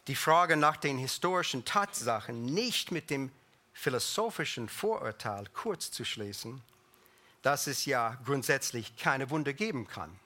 die 0.08 0.16
Frage 0.16 0.58
nach 0.58 0.76
den 0.76 0.98
historischen 0.98 1.64
Tatsachen 1.64 2.46
nicht 2.46 2.92
mit 2.92 3.12
dem 3.12 3.32
philosophischen 3.74 4.68
Vorurteil 4.68 5.46
kurz 5.54 5.92
zu 5.92 6.04
schließen, 6.04 6.64
dass 7.44 7.68
es 7.68 7.86
ja 7.86 8.18
grundsätzlich 8.26 8.98
keine 8.98 9.30
Wunder 9.30 9.54
geben 9.54 9.88
kann. 9.88 10.20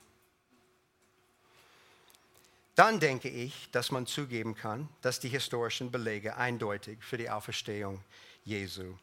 Dann 2.75 3.01
denke 3.01 3.27
ich, 3.27 3.69
dass 3.71 3.91
man 3.91 4.07
zugeben 4.07 4.55
kann, 4.55 4.87
dass 5.01 5.19
die 5.19 5.27
historischen 5.27 5.91
Belege 5.91 6.37
eindeutig 6.37 7.03
für 7.03 7.17
die 7.17 7.29
Auferstehung 7.29 8.01
Jesu 8.45 8.95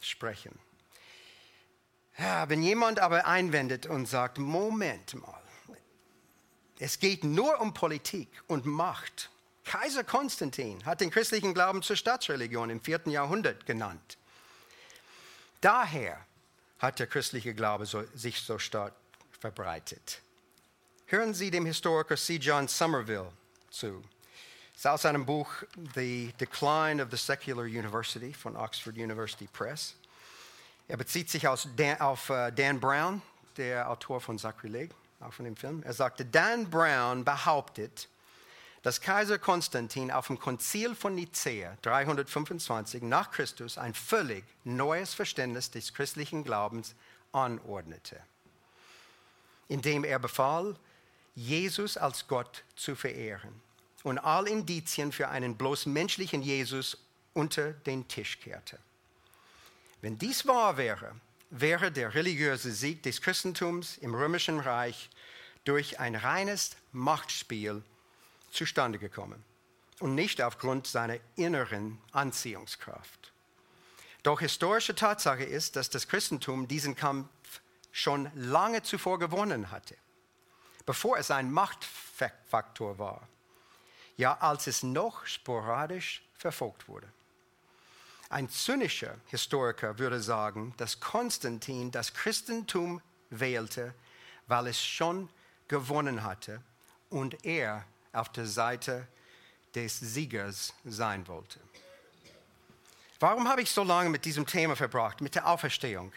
sprechen. 0.00 0.56
Ja, 2.16 2.48
wenn 2.48 2.62
jemand 2.62 3.00
aber 3.00 3.26
einwendet 3.26 3.86
und 3.86 4.06
sagt, 4.06 4.38
Moment 4.38 5.14
mal, 5.14 5.42
es 6.80 6.98
geht 6.98 7.24
nur 7.24 7.60
um 7.60 7.74
Politik 7.74 8.28
und 8.46 8.64
Macht. 8.64 9.30
Kaiser 9.64 10.02
Konstantin 10.02 10.84
hat 10.86 11.02
den 11.02 11.10
christlichen 11.10 11.52
Glauben 11.52 11.82
zur 11.82 11.94
Staatsreligion 11.94 12.70
im 12.70 12.80
vierten 12.80 13.10
Jahrhundert 13.10 13.66
genannt. 13.66 14.16
Daher 15.60 16.24
hat 16.78 16.98
der 16.98 17.06
christliche 17.06 17.52
Glaube 17.52 17.84
so, 17.84 18.02
sich 18.14 18.40
so 18.40 18.58
stark 18.58 18.94
verbreitet. 19.38 20.22
Hören 21.04 21.34
Sie 21.34 21.50
dem 21.50 21.66
Historiker 21.66 22.16
C. 22.16 22.36
John 22.36 22.66
Somerville 22.66 23.30
zu. 23.70 24.02
Es 24.72 24.80
ist 24.80 24.86
aus 24.86 25.02
seinem 25.02 25.26
Buch 25.26 25.52
The 25.94 26.32
Decline 26.40 27.02
of 27.02 27.10
the 27.10 27.18
Secular 27.18 27.64
University 27.64 28.32
von 28.32 28.56
Oxford 28.56 28.96
University 28.96 29.46
Press. 29.52 29.96
Er 30.88 30.96
bezieht 30.96 31.28
sich 31.28 31.46
Dan, 31.76 32.00
auf 32.00 32.30
äh, 32.30 32.50
Dan 32.50 32.80
Brown, 32.80 33.20
der 33.58 33.90
Autor 33.90 34.22
von 34.22 34.38
Sakrileg, 34.38 34.90
auch 35.20 35.32
von 35.32 35.44
dem 35.44 35.56
Film. 35.56 35.82
Er 35.82 35.92
sagte, 35.92 36.24
Dan 36.24 36.70
Brown 36.70 37.24
behauptet, 37.24 38.08
dass 38.82 39.00
Kaiser 39.00 39.38
Konstantin 39.38 40.10
auf 40.10 40.28
dem 40.28 40.38
Konzil 40.38 40.94
von 40.94 41.14
Nicäa 41.14 41.76
325 41.82 43.02
nach 43.02 43.30
Christus 43.30 43.76
ein 43.76 43.92
völlig 43.92 44.44
neues 44.64 45.12
Verständnis 45.12 45.70
des 45.70 45.92
christlichen 45.92 46.44
Glaubens 46.44 46.94
anordnete, 47.32 48.20
indem 49.68 50.04
er 50.04 50.18
befahl, 50.18 50.76
Jesus 51.34 51.96
als 51.96 52.26
Gott 52.26 52.64
zu 52.74 52.96
verehren 52.96 53.60
und 54.02 54.18
all 54.18 54.48
Indizien 54.48 55.12
für 55.12 55.28
einen 55.28 55.56
bloß 55.56 55.86
menschlichen 55.86 56.42
Jesus 56.42 56.96
unter 57.34 57.72
den 57.72 58.08
Tisch 58.08 58.40
kehrte. 58.40 58.78
Wenn 60.00 60.18
dies 60.18 60.46
wahr 60.46 60.76
wäre, 60.76 61.14
wäre 61.50 61.90
der 61.90 62.14
religiöse 62.14 62.70
Sieg 62.72 63.02
des 63.02 63.20
Christentums 63.20 63.98
im 63.98 64.14
römischen 64.14 64.60
Reich 64.60 65.10
durch 65.64 65.98
ein 66.00 66.14
reines 66.14 66.76
Machtspiel 66.92 67.82
zustande 68.50 68.98
gekommen 68.98 69.44
und 69.98 70.14
nicht 70.14 70.40
aufgrund 70.40 70.86
seiner 70.86 71.18
inneren 71.36 71.98
Anziehungskraft. 72.12 73.32
Doch 74.22 74.40
historische 74.40 74.94
Tatsache 74.94 75.44
ist, 75.44 75.76
dass 75.76 75.90
das 75.90 76.08
Christentum 76.08 76.68
diesen 76.68 76.94
Kampf 76.94 77.28
schon 77.90 78.30
lange 78.34 78.82
zuvor 78.82 79.18
gewonnen 79.18 79.70
hatte, 79.70 79.96
bevor 80.86 81.18
es 81.18 81.30
ein 81.30 81.50
Machtfaktor 81.50 82.98
war, 82.98 83.28
ja 84.16 84.38
als 84.38 84.66
es 84.66 84.82
noch 84.82 85.26
sporadisch 85.26 86.22
verfolgt 86.34 86.86
wurde. 86.88 87.10
Ein 88.30 88.48
zynischer 88.48 89.16
Historiker 89.26 89.98
würde 89.98 90.22
sagen, 90.22 90.72
dass 90.76 91.00
Konstantin 91.00 91.90
das 91.90 92.14
Christentum 92.14 93.02
wählte, 93.28 93.92
weil 94.46 94.68
es 94.68 94.80
schon 94.80 95.28
gewonnen 95.66 96.22
hatte 96.22 96.62
und 97.08 97.44
er 97.44 97.84
auf 98.12 98.28
der 98.28 98.46
Seite 98.46 99.08
des 99.74 99.98
Siegers 99.98 100.72
sein 100.84 101.26
wollte. 101.26 101.58
Warum 103.18 103.48
habe 103.48 103.62
ich 103.62 103.70
so 103.70 103.82
lange 103.82 104.10
mit 104.10 104.24
diesem 104.24 104.46
Thema 104.46 104.76
verbracht, 104.76 105.20
mit 105.20 105.34
der 105.34 105.48
Auferstehung? 105.48 106.12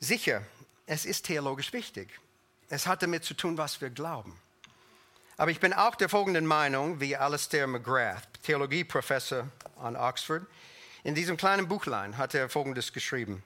Sicher, 0.00 0.42
es 0.86 1.06
ist 1.06 1.26
theologisch 1.26 1.72
wichtig. 1.72 2.18
Es 2.68 2.88
hat 2.88 3.00
damit 3.04 3.24
zu 3.24 3.34
tun, 3.34 3.56
was 3.56 3.80
wir 3.80 3.90
glauben. 3.90 4.36
Aber 5.36 5.52
ich 5.52 5.60
bin 5.60 5.72
auch 5.72 5.94
der 5.94 6.08
folgenden 6.08 6.46
Meinung 6.46 6.98
wie 6.98 7.16
Alistair 7.16 7.68
McGrath, 7.68 8.42
Theologieprofessor 8.42 9.46
an 9.80 9.94
Oxford. 9.94 10.44
In 11.04 11.14
diesem 11.14 11.36
kleinen 11.36 11.68
Buchlein 11.68 12.16
hat 12.16 12.34
er 12.34 12.48
Folgendes 12.48 12.92
geschrieben. 12.92 13.42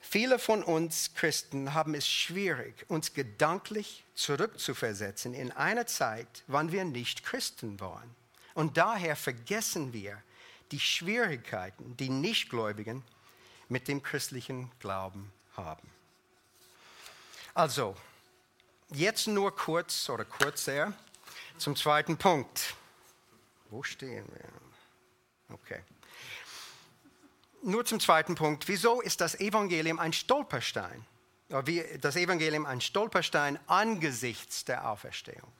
Viele 0.00 0.38
von 0.38 0.62
uns 0.62 1.14
Christen 1.14 1.74
haben 1.74 1.94
es 1.94 2.08
schwierig, 2.08 2.84
uns 2.88 3.12
gedanklich 3.12 4.04
zurückzuversetzen 4.14 5.34
in 5.34 5.52
eine 5.52 5.86
Zeit, 5.86 6.44
wann 6.46 6.72
wir 6.72 6.84
nicht 6.84 7.24
Christen 7.24 7.80
waren. 7.80 8.14
Und 8.54 8.76
daher 8.76 9.16
vergessen 9.16 9.92
wir 9.92 10.22
die 10.72 10.80
Schwierigkeiten, 10.80 11.96
die 11.96 12.08
Nichtgläubigen 12.08 13.02
mit 13.68 13.88
dem 13.88 14.02
christlichen 14.02 14.70
Glauben 14.78 15.32
haben. 15.56 15.88
Also, 17.54 17.96
jetzt 18.90 19.26
nur 19.26 19.54
kurz 19.54 20.08
oder 20.08 20.24
kurzer 20.24 20.92
zum 21.58 21.74
zweiten 21.74 22.16
Punkt. 22.16 22.74
Wo 23.70 23.82
stehen 23.82 24.26
wir? 24.32 24.65
Okay 25.50 25.82
nur 27.66 27.84
zum 27.84 28.00
zweiten 28.00 28.34
Punkt. 28.34 28.68
Wieso 28.68 29.00
ist 29.00 29.20
das 29.20 29.38
Evangelium 29.40 29.98
ein 29.98 30.12
Stolperstein? 30.12 31.04
Wie 31.64 31.84
das 32.00 32.16
Evangelium 32.16 32.66
ein 32.66 32.80
Stolperstein 32.80 33.58
angesichts 33.66 34.64
der 34.64 34.88
Auferstehung. 34.88 35.52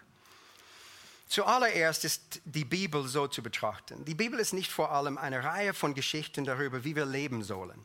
Zuallererst 1.28 2.04
ist 2.04 2.40
die 2.44 2.64
Bibel 2.64 3.06
so 3.06 3.26
zu 3.26 3.42
betrachten. 3.42 4.04
Die 4.04 4.14
Bibel 4.14 4.38
ist 4.38 4.52
nicht 4.52 4.70
vor 4.70 4.92
allem 4.92 5.18
eine 5.18 5.42
Reihe 5.42 5.74
von 5.74 5.94
Geschichten 5.94 6.44
darüber, 6.44 6.84
wie 6.84 6.94
wir 6.94 7.06
leben 7.06 7.42
sollen, 7.42 7.84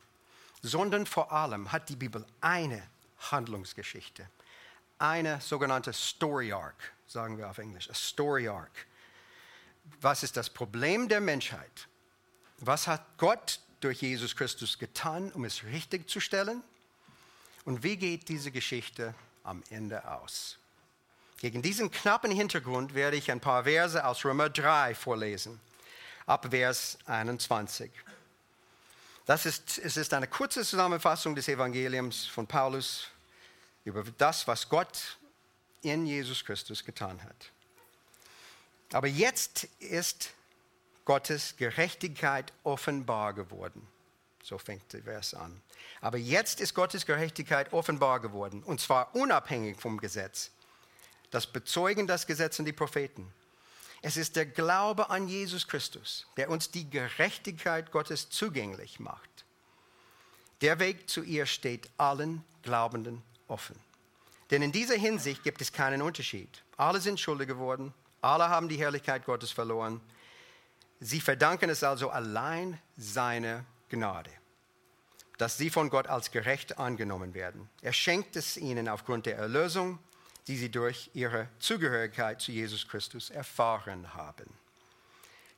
sondern 0.62 1.08
vor 1.08 1.32
allem 1.32 1.72
hat 1.72 1.90
die 1.90 1.96
Bibel 1.96 2.26
eine 2.40 2.84
Handlungsgeschichte, 3.32 4.28
eine 5.00 5.42
sogenannte 5.42 5.94
Story 5.94 6.54
Arc, 6.54 6.94
sagen 7.08 7.40
wir 7.40 7.50
auf 7.50 7.58
Englisch, 7.58 7.90
a 7.90 7.96
Story 7.96 8.48
Arc. 8.48 8.86
Was 10.00 10.22
ist 10.22 10.38
das 10.38 10.50
Problem 10.50 11.10
der 11.10 11.22
Menschheit? 11.22 11.88
Was 12.64 12.86
hat 12.86 13.18
Gott 13.18 13.60
durch 13.80 14.02
Jesus 14.02 14.36
Christus 14.36 14.78
getan, 14.78 15.32
um 15.32 15.46
es 15.46 15.64
richtig 15.64 16.08
zu 16.08 16.20
stellen? 16.20 16.62
Und 17.66 17.82
wie 17.82 17.98
geht 17.98 18.30
diese 18.30 18.52
Geschichte 18.52 19.16
am 19.44 19.64
Ende 19.72 20.08
aus? 20.08 20.60
Gegen 21.40 21.64
diesen 21.64 21.90
knappen 21.90 22.30
Hintergrund 22.30 22.94
werde 22.94 23.18
ich 23.18 23.32
ein 23.32 23.40
paar 23.40 23.64
Verse 23.64 24.06
aus 24.06 24.24
Römer 24.24 24.52
3 24.52 24.94
vorlesen, 24.94 25.60
ab 26.28 26.48
Vers 26.52 27.00
21. 27.08 27.92
Das 29.26 29.48
ist, 29.48 29.80
es 29.80 29.98
ist 29.98 30.14
eine 30.14 30.28
kurze 30.28 30.64
Zusammenfassung 30.64 31.34
des 31.34 31.48
Evangeliums 31.48 32.28
von 32.28 32.46
Paulus 32.46 33.08
über 33.86 34.04
das, 34.20 34.48
was 34.48 34.70
Gott 34.70 35.18
in 35.82 36.06
Jesus 36.06 36.46
Christus 36.46 36.86
getan 36.86 37.24
hat. 37.24 37.52
Aber 38.94 39.08
jetzt 39.08 39.64
ist 39.80 40.32
Gottes 41.12 41.58
Gerechtigkeit 41.58 42.54
offenbar 42.64 43.34
geworden. 43.34 43.86
So 44.44 44.58
fängt 44.58 44.94
der 44.94 45.04
Vers 45.04 45.34
an. 45.34 45.62
Aber 46.00 46.18
jetzt 46.18 46.62
ist 46.62 46.74
Gottes 46.74 47.06
Gerechtigkeit 47.06 47.74
offenbar 47.74 48.22
geworden, 48.22 48.64
und 48.64 48.80
zwar 48.80 49.14
unabhängig 49.14 49.78
vom 49.78 49.98
Gesetz. 49.98 50.52
Das 51.30 51.48
bezeugen 51.48 52.08
das 52.08 52.28
Gesetz 52.28 52.60
und 52.60 52.66
die 52.66 52.72
Propheten. 52.72 53.28
Es 54.02 54.16
ist 54.16 54.38
der 54.38 54.46
Glaube 54.46 55.10
an 55.10 55.28
Jesus 55.28 55.68
Christus, 55.68 56.28
der 56.38 56.50
uns 56.50 56.72
die 56.72 56.90
Gerechtigkeit 56.90 57.92
Gottes 57.92 58.30
zugänglich 58.30 59.02
macht. 59.02 59.44
Der 60.62 60.80
Weg 60.80 61.10
zu 61.10 61.24
ihr 61.24 61.46
steht 61.46 61.90
allen 61.98 62.42
Glaubenden 62.64 63.22
offen. 63.50 63.76
Denn 64.50 64.62
in 64.62 64.72
dieser 64.72 64.96
Hinsicht 64.96 65.44
gibt 65.44 65.60
es 65.60 65.74
keinen 65.74 66.02
Unterschied. 66.02 66.64
Alle 66.78 67.02
sind 67.02 67.20
schuldig 67.20 67.50
geworden, 67.50 67.94
alle 68.22 68.48
haben 68.48 68.70
die 68.70 68.78
Herrlichkeit 68.78 69.26
Gottes 69.26 69.52
verloren 69.52 70.00
Sie 71.04 71.20
verdanken 71.20 71.72
es 71.72 71.84
also 71.84 72.12
allein 72.12 72.80
seiner 72.96 73.66
Gnade, 73.90 74.30
dass 75.40 75.58
sie 75.58 75.72
von 75.72 75.90
Gott 75.90 76.06
als 76.06 76.30
gerecht 76.30 76.78
angenommen 76.78 77.34
werden. 77.34 77.68
Er 77.82 77.92
schenkt 77.92 78.36
es 78.36 78.56
ihnen 78.56 78.88
aufgrund 78.88 79.26
der 79.26 79.36
Erlösung, 79.36 79.98
die 80.46 80.58
sie 80.58 80.70
durch 80.70 81.10
ihre 81.16 81.48
Zugehörigkeit 81.58 82.40
zu 82.40 82.52
Jesus 82.52 82.88
Christus 82.88 83.32
erfahren 83.32 84.14
haben. 84.14 84.46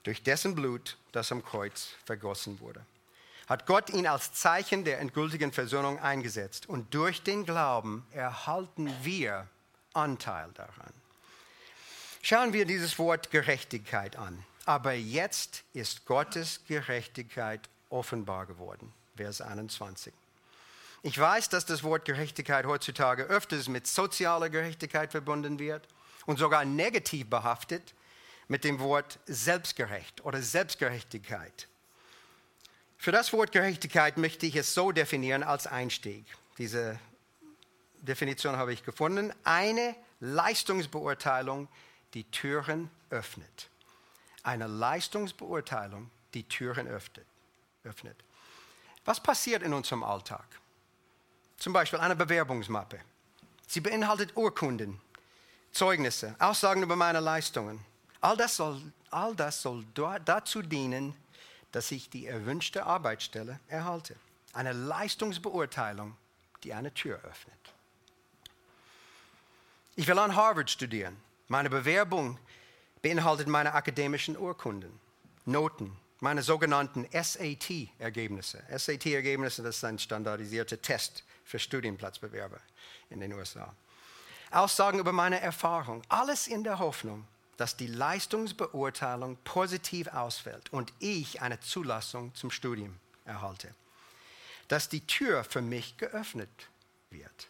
Durch 0.04 0.24
dessen 0.24 0.56
Blut, 0.56 0.98
das 1.12 1.30
am 1.34 1.44
Kreuz 1.44 1.90
vergossen 2.06 2.62
wurde, 2.62 2.86
hat 3.48 3.66
Gott 3.66 3.90
ihn 3.90 4.08
als 4.08 4.32
Zeichen 4.32 4.86
der 4.86 5.00
endgültigen 5.00 5.52
Versöhnung 5.52 6.00
eingesetzt 6.00 6.70
und 6.70 6.94
durch 6.94 7.22
den 7.22 7.46
Glauben 7.46 8.08
erhalten 8.12 8.90
wir 9.02 9.50
Anteil 9.92 10.50
daran. 10.54 10.94
Schauen 12.22 12.54
wir 12.54 12.66
dieses 12.66 12.98
Wort 12.98 13.30
Gerechtigkeit 13.30 14.16
an. 14.16 14.46
Aber 14.66 14.94
jetzt 14.94 15.64
ist 15.74 16.06
Gottes 16.06 16.62
Gerechtigkeit 16.68 17.70
offenbar 17.90 18.46
geworden. 18.46 18.94
Vers 19.16 19.42
21. 19.42 20.14
Ich 21.02 21.20
weiß, 21.20 21.50
dass 21.50 21.66
das 21.66 21.84
Wort 21.84 22.06
Gerechtigkeit 22.06 22.66
heutzutage 22.66 23.24
öfters 23.24 23.68
mit 23.68 23.88
sozialer 23.88 24.50
Gerechtigkeit 24.50 25.12
verbunden 25.12 25.60
wird 25.60 25.86
und 26.26 26.40
sogar 26.40 26.64
negativ 26.64 27.30
behaftet, 27.30 27.94
mit 28.48 28.64
dem 28.64 28.80
Wort 28.80 29.20
selbstgerecht 29.26 30.24
oder 30.26 30.42
Selbstgerechtigkeit. 30.42 31.68
Für 32.98 33.12
das 33.12 33.34
Wort 33.34 33.52
Gerechtigkeit 33.52 34.18
möchte 34.18 34.46
ich 34.46 34.56
es 34.56 34.74
so 34.74 34.92
definieren 34.92 35.44
als 35.44 35.68
Einstieg. 35.68 36.26
Diese 36.58 37.00
Definition 38.02 38.56
habe 38.56 38.74
ich 38.74 38.84
gefunden. 38.84 39.34
Eine 39.44 39.96
Leistungsbeurteilung, 40.20 41.68
die 42.14 42.24
Türen 42.26 42.90
öffnet. 43.10 43.70
Eine 44.44 44.68
Leistungsbeurteilung, 44.68 46.12
die 46.34 46.44
Türen 46.44 46.88
öffnet. 46.88 48.16
Was 49.06 49.22
passiert 49.22 49.64
in 49.64 49.74
unserem 49.74 50.04
Alltag? 50.04 50.46
Zum 51.58 51.74
Beispiel 51.74 52.00
eine 52.00 52.16
Bewerbungsmappe. 52.16 53.00
Sie 53.68 53.80
beinhaltet 53.80 54.36
Urkunden, 54.36 55.00
Zeugnisse, 55.72 56.36
Aussagen 56.40 56.84
über 56.84 56.96
meine 56.96 57.20
Leistungen. 57.20 57.84
All 58.22 58.38
das 58.38 58.58
soll, 58.58 58.82
all 59.10 59.36
das 59.36 59.62
soll 59.62 59.86
dazu 59.94 60.62
dienen, 60.62 61.16
dass 61.72 61.92
ich 61.92 62.10
die 62.10 62.28
erwünschte 62.28 62.86
Arbeitsstelle 62.86 63.60
erhalte. 63.68 64.16
Eine 64.54 64.74
Leistungsbeurteilung, 64.74 66.16
die 66.64 66.74
eine 66.74 66.94
Tür 66.94 67.16
öffnet. 67.24 67.74
Ich 69.96 70.08
will 70.08 70.20
an 70.20 70.36
Harvard 70.36 70.70
studieren. 70.70 71.18
Meine 71.48 71.70
Bewerbung 71.70 72.40
beinhaltet 73.04 73.48
meine 73.48 73.74
akademischen 73.74 74.36
Urkunden, 74.36 75.00
Noten, 75.46 75.96
meine 76.22 76.42
sogenannten 76.42 77.06
SAT-Ergebnisse. 77.12 78.64
SAT-Ergebnisse, 78.76 79.62
das 79.62 79.76
ist 79.78 79.84
ein 79.84 80.00
standardisierter 80.00 80.82
Test 80.82 81.24
für 81.44 81.60
Studienplatzbewerber 81.60 82.60
in 83.10 83.20
den 83.20 83.34
USA. 83.34 83.76
Aussagen 84.52 85.00
über 85.00 85.12
meine 85.12 85.42
Erfahrung, 85.42 86.02
alles 86.08 86.48
in 86.48 86.64
der 86.64 86.80
Hoffnung, 86.80 87.28
dass 87.58 87.76
die 87.76 87.88
Leistungsbeurteilung 87.88 89.38
positiv 89.44 90.08
ausfällt 90.08 90.72
und 90.72 90.94
ich 91.00 91.42
eine 91.42 91.60
Zulassung 91.60 92.34
zum 92.36 92.52
Studium 92.52 92.98
erhalte. 93.26 93.76
Dass 94.70 94.88
die 94.88 95.06
Tür 95.06 95.44
für 95.44 95.62
mich 95.62 95.98
geöffnet 95.98 96.50
wird. 97.10 97.50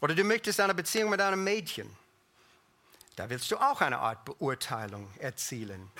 Oder 0.00 0.14
du 0.14 0.22
möchtest 0.22 0.60
eine 0.60 0.74
Beziehung 0.74 1.10
mit 1.10 1.20
einem 1.20 1.42
Mädchen. 1.42 1.90
Da 3.16 3.28
willst 3.28 3.50
du 3.50 3.56
auch 3.56 3.80
eine 3.80 3.98
Art 3.98 4.24
Beurteilung 4.24 5.08
erzielen 5.18 5.90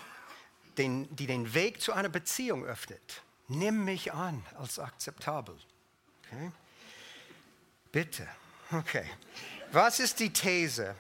den, 0.79 1.14
die 1.14 1.27
den 1.27 1.53
Weg 1.53 1.81
zu 1.83 1.92
einer 1.92 2.09
Beziehung 2.09 2.64
öffnet. 2.64 3.23
Nimm 3.49 3.85
mich 3.85 4.12
an 4.12 4.44
als 4.57 4.79
akzeptabel. 4.79 5.57
Okay? 6.25 6.53
Bitte. 7.92 8.27
Okay. 8.73 9.05
Was 9.73 10.01
ist 10.01 10.20
die 10.20 10.33
These? 10.33 10.94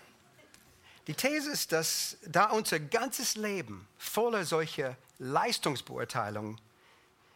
Die 1.06 1.14
These 1.14 1.50
ist, 1.50 1.72
dass 1.72 2.18
da 2.26 2.46
unser 2.50 2.78
ganzes 2.78 3.36
Leben 3.36 3.88
voller 3.96 4.44
solcher 4.44 4.96
Leistungsbeurteilungen 5.18 6.60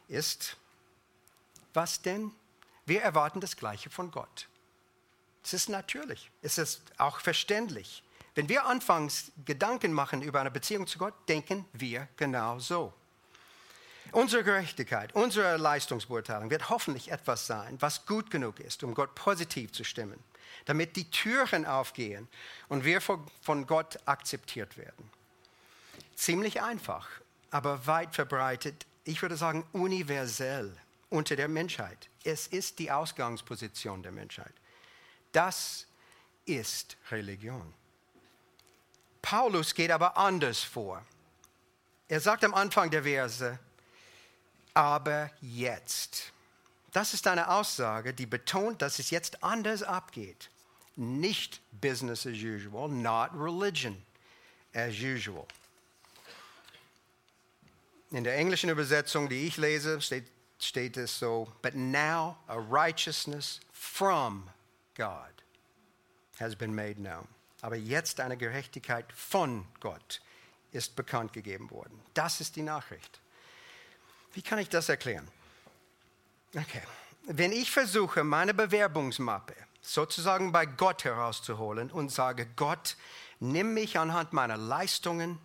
ist, 0.09 0.57
was 1.73 2.03
denn? 2.03 2.31
Wir 2.87 3.03
erwarten 3.03 3.41
das 3.41 3.57
Gleiche 3.57 3.91
von 3.91 4.11
Gott. 4.11 4.49
Es 5.43 5.55
ist 5.55 5.69
natürlich, 5.69 6.31
es 6.43 6.59
ist 6.59 6.83
auch 6.99 7.21
verständlich. 7.21 8.03
Wenn 8.35 8.49
wir 8.49 8.67
anfangs 8.67 9.31
Gedanken 9.45 9.93
machen 9.93 10.23
über 10.23 10.41
eine 10.41 10.51
Beziehung 10.51 10.87
zu 10.87 10.99
Gott, 10.99 11.15
denken 11.29 11.65
wir 11.73 12.09
genau 12.17 12.59
so. 12.59 12.93
Unsere 14.13 14.45
Gerechtigkeit, 14.45 15.15
unsere 15.15 15.57
Leistungsbeurteilung 15.57 16.51
wird 16.51 16.69
hoffentlich 16.69 17.11
etwas 17.11 17.47
sein, 17.47 17.77
was 17.81 18.07
gut 18.07 18.31
genug 18.31 18.61
ist, 18.61 18.83
um 18.85 18.95
Gott 18.95 19.15
positiv 19.15 19.73
zu 19.73 19.83
stimmen, 19.83 20.23
damit 20.67 20.97
die 20.97 21.11
Türen 21.11 21.65
aufgehen 21.65 22.29
und 22.69 22.85
wir 22.85 23.01
von 23.01 23.67
Gott 23.67 23.99
akzeptiert 24.05 24.77
werden. 24.77 25.11
Ziemlich 26.15 26.63
einfach, 26.63 27.09
aber 27.51 27.87
weit 27.87 28.15
verbreitet, 28.15 28.87
ich 29.05 29.21
würde 29.21 29.37
sagen 29.37 29.67
universell 29.73 30.77
unter 31.11 31.37
der 31.37 31.49
Menschheit. 31.49 32.09
Es 32.25 32.47
ist 32.47 32.79
die 32.79 32.91
Ausgangsposition 32.91 34.03
der 34.03 34.13
Menschheit. 34.13 34.55
Das 35.33 35.87
ist 36.47 36.97
Religion. 37.11 37.75
Paulus 39.25 39.75
geht 39.75 39.91
aber 39.91 40.19
anders 40.19 40.63
vor. 40.63 41.03
Er 42.09 42.21
sagt 42.21 42.45
am 42.45 42.53
Anfang 42.53 42.91
der 42.91 43.05
Verse, 43.05 43.59
aber 44.75 45.31
jetzt. 45.41 46.31
Das 46.93 47.15
ist 47.15 47.27
eine 47.27 47.49
Aussage, 47.49 48.13
die 48.13 48.27
betont, 48.27 48.83
dass 48.83 48.99
es 48.99 49.09
jetzt 49.09 49.43
anders 49.43 49.83
abgeht. 49.83 50.51
Nicht 50.97 51.63
business 51.81 52.27
as 52.27 52.35
usual, 52.35 52.91
not 52.91 53.31
religion 53.33 53.97
as 54.75 55.01
usual. 55.01 55.47
In 58.11 58.25
der 58.25 58.37
englischen 58.37 58.69
Übersetzung, 58.69 59.31
die 59.31 59.47
ich 59.47 59.57
lese, 59.57 60.03
steht, 60.03 60.31
steht 60.61 60.99
es 60.99 61.19
so, 61.19 61.51
but 61.63 61.75
now 61.75 62.37
a 62.47 62.59
righteousness 62.59 63.59
from 63.73 64.51
God 64.95 65.33
has 66.39 66.55
been 66.55 66.75
made 66.75 66.97
known 66.97 67.34
aber 67.65 67.77
jetzt 67.77 68.21
eine 68.21 68.37
Gerechtigkeit 68.37 69.11
von 69.15 69.65
Gott 69.81 70.21
ist 70.71 70.97
bekannt 70.97 71.33
gegeben 71.33 71.71
worden. 71.71 71.99
Das 72.13 72.43
ist 72.43 72.57
die 72.57 72.63
Nachricht. 72.63 73.23
Wie 74.35 74.43
kann 74.43 74.59
ich 74.59 74.69
das 74.69 74.91
erklären? 74.91 75.27
Okay. 76.55 76.83
Wenn 77.23 77.53
ich 77.53 77.71
versuche, 77.71 78.23
meine 78.23 78.53
Bewerbungsmappe 78.53 79.55
sozusagen 79.81 80.53
bei 80.53 80.67
Gott 80.67 81.05
herauszuholen 81.05 81.91
und 81.91 82.11
sage, 82.11 82.47
Gott, 82.55 82.99
nimm 83.41 83.73
mich 83.73 83.99
anhand 83.99 84.35
meiner 84.35 84.59
Leistungen, 84.59 85.39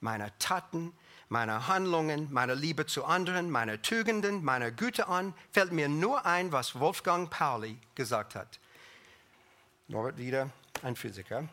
meiner 0.00 0.36
Taten, 0.38 0.92
meiner 1.30 1.68
Handlungen, 1.68 2.30
meiner 2.30 2.54
Liebe 2.54 2.84
zu 2.84 3.06
anderen, 3.06 3.50
meiner 3.50 3.80
Tugenden, 3.80 4.44
meiner 4.44 4.70
Güte 4.72 5.08
an, 5.08 5.32
fällt 5.52 5.72
mir 5.72 5.88
nur 5.88 6.26
ein, 6.26 6.52
was 6.52 6.78
Wolfgang 6.78 7.30
Pauli 7.30 7.78
gesagt 7.94 8.34
hat. 8.34 8.60
Norbert 9.88 10.18
wieder, 10.18 10.50
ein 10.82 10.96
Physiker. 10.96 11.48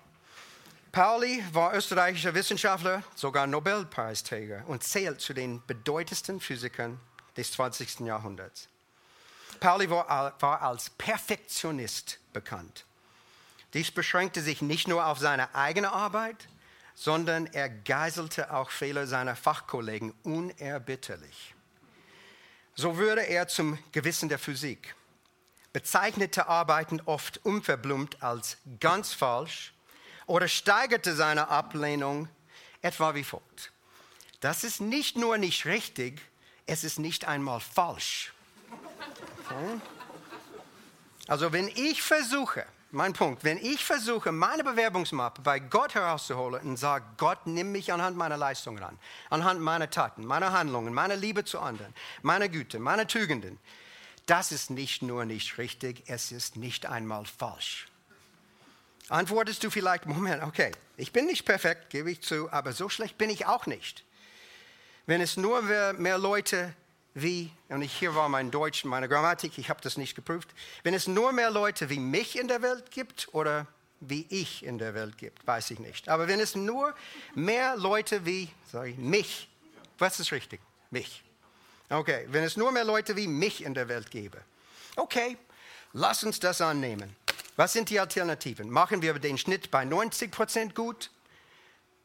Pauli 0.92 1.44
war 1.52 1.76
österreichischer 1.76 2.34
Wissenschaftler, 2.34 3.04
sogar 3.14 3.46
Nobelpreisträger 3.46 4.64
und 4.66 4.84
zählt 4.84 5.22
zu 5.22 5.34
den 5.34 5.64
bedeutendsten 5.68 6.40
Physikern 6.40 7.00
des 7.38 7.52
20. 7.52 8.00
Jahrhunderts. 8.02 8.68
Pauli 9.60 9.90
war, 9.90 10.64
als 10.64 10.90
Perfektionist 10.92 12.20
bekannt. 12.34 12.86
Dies 13.74 13.92
beschränkte 13.92 14.42
sich 14.42 14.64
nicht 14.64 14.88
nur 14.88 15.06
auf 15.06 15.20
seine 15.20 15.54
eigene 15.54 15.92
Arbeit, 15.92 16.48
sondern 16.96 17.46
er 17.46 17.70
geiselte 17.70 18.52
auch 18.52 18.72
Fehler 18.72 19.06
seiner 19.06 19.36
Fachkollegen 19.36 20.14
unerbitterlich. 20.24 21.54
So 22.74 22.98
wurde 22.98 23.22
er 23.22 23.48
zum 23.48 23.78
Gewissen 23.92 24.28
der 24.28 24.40
Physik, 24.40 24.96
bezeichnete 25.72 26.48
Arbeiten 26.48 27.00
oft 27.06 27.46
unverblumt 27.46 28.24
als 28.24 28.58
ganz 28.80 29.14
falsch 29.14 29.74
oder 30.30 30.48
steigerte 30.48 31.16
seine 31.16 31.48
Ablehnung 31.48 32.30
etwa 32.84 33.16
wie 33.16 33.24
folgt. 33.24 33.72
Das 34.42 34.64
ist 34.64 34.80
nicht 34.80 35.18
nur 35.18 35.40
nicht 35.40 35.66
richtig, 35.66 36.22
es 36.68 36.84
ist 36.84 37.00
nicht 37.00 37.26
einmal 37.26 37.60
falsch. 37.60 38.32
Okay? 39.46 39.82
Also 41.28 41.52
wenn 41.52 41.68
ich 41.70 42.04
versuche, 42.04 42.64
mein 42.92 43.14
Punkt, 43.14 43.44
wenn 43.44 43.58
ich 43.58 43.84
versuche, 43.84 44.32
meine 44.32 44.64
Bewerbungsmappe 44.64 45.42
bei 45.42 45.58
Gott 45.58 45.96
herauszuholen 45.96 46.62
und 46.62 46.78
sage, 46.78 47.06
Gott, 47.18 47.48
nimm 47.48 47.72
mich 47.72 47.92
anhand 47.92 48.16
meiner 48.16 48.38
Leistungen 48.38 48.84
an, 48.84 49.00
anhand 49.32 49.62
meiner 49.62 49.90
Taten, 49.90 50.24
meiner 50.24 50.52
Handlungen, 50.52 50.94
meiner 50.94 51.16
Liebe 51.16 51.44
zu 51.44 51.60
anderen, 51.60 51.94
meiner 52.22 52.50
Güte, 52.50 52.78
meiner 52.78 53.08
Tugenden, 53.08 53.60
das 54.28 54.52
ist 54.52 54.70
nicht 54.70 55.02
nur 55.02 55.26
nicht 55.26 55.58
richtig, 55.58 56.04
es 56.06 56.32
ist 56.32 56.56
nicht 56.56 56.86
einmal 56.86 57.26
falsch. 57.26 57.89
Antwortest 59.10 59.64
du 59.64 59.72
vielleicht, 59.72 60.06
Moment, 60.06 60.44
okay, 60.44 60.72
ich 60.96 61.12
bin 61.12 61.26
nicht 61.26 61.44
perfekt, 61.44 61.90
gebe 61.90 62.12
ich 62.12 62.22
zu, 62.22 62.52
aber 62.52 62.74
so 62.74 62.90
schlecht 62.90 63.18
bin 63.18 63.30
ich 63.30 63.48
auch 63.48 63.66
nicht. 63.66 64.04
Wenn 65.08 65.22
es 65.22 65.36
nur 65.36 65.64
mehr, 65.64 66.18
Leute 66.20 66.74
wie, 67.16 67.52
und 67.70 67.82
hier 67.82 68.14
war 68.14 68.30
mein 68.30 68.52
Deutsch, 68.52 68.86
meine 68.86 69.10
Grammatik, 69.10 69.58
ich 69.58 69.70
habe 69.70 69.82
das 69.82 69.98
nicht 69.98 70.14
geprüft, 70.14 70.50
wenn 70.84 70.94
es 70.94 71.08
nur 71.08 71.32
mehr 71.32 71.50
Leute 71.50 71.90
wie 71.90 72.00
mich 72.00 72.38
in 72.38 72.48
der 72.48 72.62
Welt 72.62 72.92
gibt 72.92 73.28
oder 73.34 73.66
wie 74.00 74.28
ich 74.30 74.64
in 74.64 74.78
der 74.78 74.94
Welt 74.94 75.18
gibt, 75.18 75.46
weiß 75.46 75.72
ich 75.72 75.80
nicht. 75.80 76.08
Aber 76.08 76.28
wenn 76.28 76.40
es 76.40 76.56
nur 76.56 76.94
mehr 77.34 77.76
Leute 77.76 78.26
wie, 78.26 78.50
sorry, 78.72 78.94
mich, 78.94 79.50
was 79.98 80.20
ist 80.20 80.32
richtig? 80.32 80.62
Mich. 80.92 81.24
Okay, 81.90 82.28
wenn 82.30 82.44
es 82.44 82.56
nur 82.56 82.72
mehr 82.72 82.86
Leute 82.86 83.16
wie 83.16 83.28
mich 83.28 83.64
in 83.64 83.74
der 83.74 83.88
Welt 83.88 84.12
gäbe. 84.12 84.38
Okay, 84.96 85.38
lass 85.94 86.24
uns 86.24 86.40
das 86.40 86.62
annehmen. 86.62 87.16
Was 87.60 87.74
sind 87.74 87.90
die 87.90 88.00
Alternativen? 88.00 88.70
Machen 88.70 89.02
wir 89.02 89.20
den 89.20 89.38
Schnitt 89.38 89.70
bei 89.70 89.84
90 89.84 90.32
Prozent 90.32 90.76
gut, 90.76 91.12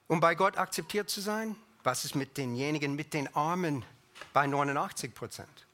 um 0.08 0.18
bei 0.18 0.34
Gott 0.34 0.58
akzeptiert 0.58 1.08
zu 1.08 1.20
sein? 1.20 1.54
Was 1.84 2.04
ist 2.04 2.16
mit 2.16 2.36
denjenigen, 2.36 2.96
mit 2.96 3.14
den 3.14 3.32
Armen 3.36 3.84
bei 4.32 4.48
89 4.48 5.14
Prozent? 5.14 5.66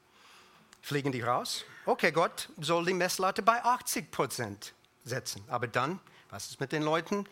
Fliegen 0.83 1.11
die 1.11 1.21
raus? 1.21 1.65
Okay, 1.87 2.11
Gott 2.11 2.49
soll 2.59 2.85
die 2.85 2.93
Messlatte 2.93 3.41
bei 3.41 3.63
80 3.63 4.11
Prozent 4.11 4.75
setzen. 5.03 5.43
Aber 5.47 5.65
dann, 5.65 5.99
was 6.29 6.51
ist 6.51 6.59
mit 6.59 6.73
den 6.73 6.83
Leuten 6.83 7.25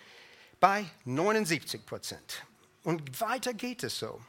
bei 0.60 0.90
79 1.06 1.86
Prozent? 1.86 2.48
Und 2.84 3.22
weiter 3.22 3.54
geht 3.54 3.84
es 3.84 4.00
so. 4.00 4.20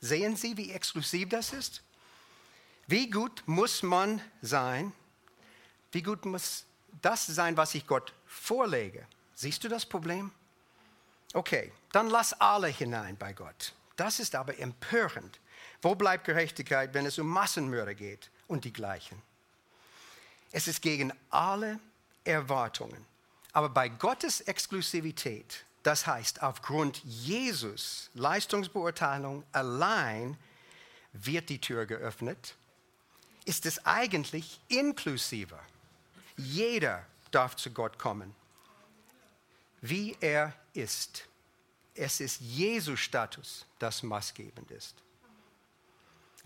Sehen 0.00 0.36
Sie, 0.36 0.56
wie 0.56 0.72
exklusiv 0.72 1.28
das 1.28 1.52
ist? 1.52 1.82
Wie 2.86 3.10
gut 3.10 3.42
muss 3.44 3.82
man 3.82 4.22
sein? 4.40 4.94
Wie 5.92 6.02
gut 6.02 6.24
muss 6.24 6.64
das 7.02 7.26
sein, 7.26 7.56
was 7.56 7.74
ich 7.74 7.86
Gott 7.86 8.12
vorlege? 8.26 9.06
Siehst 9.34 9.62
du 9.64 9.68
das 9.68 9.86
Problem? 9.86 10.32
Okay, 11.34 11.72
dann 11.92 12.08
lass 12.08 12.32
alle 12.40 12.68
hinein 12.68 13.16
bei 13.16 13.32
Gott. 13.32 13.74
Das 13.96 14.18
ist 14.18 14.34
aber 14.34 14.58
empörend. 14.58 15.40
Wo 15.82 15.94
bleibt 15.94 16.24
Gerechtigkeit, 16.24 16.94
wenn 16.94 17.06
es 17.06 17.18
um 17.18 17.26
Massenmörder 17.26 17.94
geht 17.94 18.30
und 18.46 18.64
die 18.64 18.72
gleichen? 18.72 19.20
Es 20.50 20.66
ist 20.66 20.80
gegen 20.80 21.12
alle 21.30 21.78
Erwartungen. 22.24 23.04
Aber 23.52 23.68
bei 23.68 23.88
Gottes 23.88 24.40
Exklusivität, 24.40 25.64
das 25.82 26.06
heißt 26.06 26.42
aufgrund 26.42 27.02
Jesus 27.04 28.10
Leistungsbeurteilung 28.14 29.44
allein, 29.52 30.36
wird 31.12 31.48
die 31.48 31.60
Tür 31.60 31.86
geöffnet, 31.86 32.56
ist 33.44 33.66
es 33.66 33.84
eigentlich 33.86 34.60
inklusiver. 34.68 35.60
Jeder 36.38 37.04
darf 37.30 37.56
zu 37.56 37.70
Gott 37.70 37.98
kommen, 37.98 38.34
wie 39.82 40.16
er 40.20 40.54
ist. 40.72 41.28
Es 41.94 42.20
ist 42.20 42.40
Jesus 42.40 42.98
Status, 43.00 43.66
das 43.78 44.02
maßgebend 44.02 44.70
ist. 44.70 44.94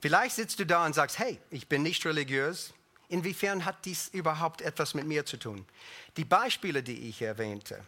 Vielleicht 0.00 0.34
sitzt 0.34 0.58
du 0.58 0.66
da 0.66 0.84
und 0.84 0.94
sagst, 0.94 1.20
hey, 1.20 1.38
ich 1.50 1.68
bin 1.68 1.82
nicht 1.82 2.04
religiös, 2.04 2.74
Inwiefern 3.12 3.66
hat 3.66 3.84
dies 3.84 4.08
überhaupt 4.08 4.62
etwas 4.62 4.94
mit 4.94 5.06
mir 5.06 5.26
zu 5.26 5.36
tun? 5.36 5.66
Die 6.16 6.24
Beispiele, 6.24 6.82
die 6.82 7.10
ich 7.10 7.20
erwähnte, 7.20 7.84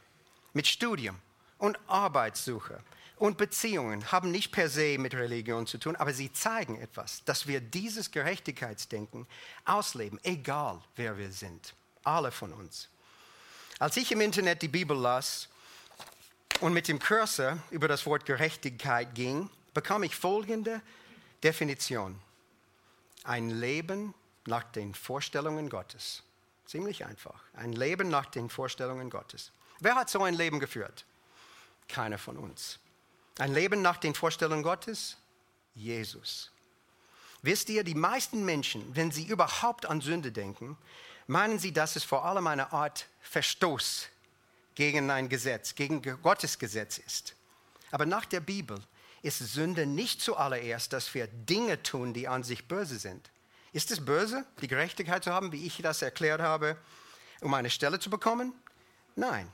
mit 0.52 0.66
Studium 0.66 1.18
und 1.56 1.78
Arbeitssuche 1.86 2.78
und 3.16 3.38
Beziehungen 3.38 4.12
haben 4.12 4.30
nicht 4.30 4.52
per 4.52 4.68
se 4.68 4.98
mit 4.98 5.14
Religion 5.14 5.66
zu 5.66 5.78
tun, 5.78 5.96
aber 5.96 6.12
sie 6.12 6.30
zeigen 6.30 6.78
etwas, 6.78 7.24
dass 7.24 7.46
wir 7.46 7.62
dieses 7.62 8.10
Gerechtigkeitsdenken 8.10 9.26
ausleben, 9.64 10.20
egal 10.24 10.82
wer 10.96 11.16
wir 11.16 11.32
sind, 11.32 11.74
alle 12.04 12.30
von 12.30 12.52
uns. 12.52 12.88
Als 13.78 13.96
ich 13.96 14.12
im 14.12 14.20
Internet 14.20 14.62
die 14.62 14.68
Bibel 14.68 14.96
las 14.96 15.48
und 16.60 16.72
mit 16.72 16.88
dem 16.88 16.98
Cursor 16.98 17.58
über 17.70 17.88
das 17.88 18.06
Wort 18.06 18.24
Gerechtigkeit 18.24 19.14
ging, 19.14 19.50
bekam 19.72 20.02
ich 20.04 20.14
folgende 20.14 20.80
Definition. 21.42 22.18
Ein 23.24 23.50
Leben 23.50 24.14
nach 24.46 24.64
den 24.64 24.94
Vorstellungen 24.94 25.68
Gottes. 25.68 26.22
Ziemlich 26.66 27.04
einfach. 27.04 27.42
Ein 27.54 27.72
Leben 27.72 28.08
nach 28.08 28.26
den 28.26 28.48
Vorstellungen 28.48 29.10
Gottes. 29.10 29.50
Wer 29.80 29.96
hat 29.96 30.08
so 30.08 30.22
ein 30.22 30.34
Leben 30.34 30.60
geführt? 30.60 31.04
Keiner 31.88 32.18
von 32.18 32.36
uns. 32.36 32.78
Ein 33.38 33.52
Leben 33.52 33.82
nach 33.82 33.96
den 33.96 34.14
Vorstellungen 34.14 34.62
Gottes? 34.62 35.16
Jesus. 35.74 36.52
Wisst 37.42 37.68
ihr, 37.68 37.84
die 37.84 37.94
meisten 37.94 38.44
Menschen, 38.44 38.94
wenn 38.94 39.10
sie 39.10 39.24
überhaupt 39.24 39.84
an 39.86 40.00
Sünde 40.00 40.32
denken, 40.32 40.78
meinen 41.26 41.58
sie, 41.58 41.72
dass 41.72 41.96
es 41.96 42.04
vor 42.04 42.24
allem 42.24 42.46
eine 42.46 42.72
Art 42.72 43.06
Verstoß 43.20 44.08
gegen 44.74 45.10
ein 45.10 45.28
Gesetz, 45.28 45.74
gegen 45.74 46.02
Gottes 46.22 46.58
Gesetz 46.58 46.98
ist. 46.98 47.34
Aber 47.90 48.06
nach 48.06 48.24
der 48.24 48.40
Bibel 48.40 48.78
ist 49.22 49.38
Sünde 49.38 49.86
nicht 49.86 50.20
zuallererst, 50.20 50.92
dass 50.92 51.14
wir 51.14 51.26
Dinge 51.26 51.82
tun, 51.82 52.12
die 52.12 52.28
an 52.28 52.42
sich 52.42 52.68
böse 52.68 52.98
sind. 52.98 53.30
Ist 53.72 53.90
es 53.90 54.04
böse, 54.04 54.44
die 54.60 54.68
Gerechtigkeit 54.68 55.24
zu 55.24 55.32
haben, 55.32 55.50
wie 55.52 55.66
ich 55.66 55.78
das 55.78 56.02
erklärt 56.02 56.40
habe, 56.40 56.76
um 57.40 57.54
eine 57.54 57.70
Stelle 57.70 57.98
zu 57.98 58.10
bekommen? 58.10 58.52
Nein. 59.16 59.50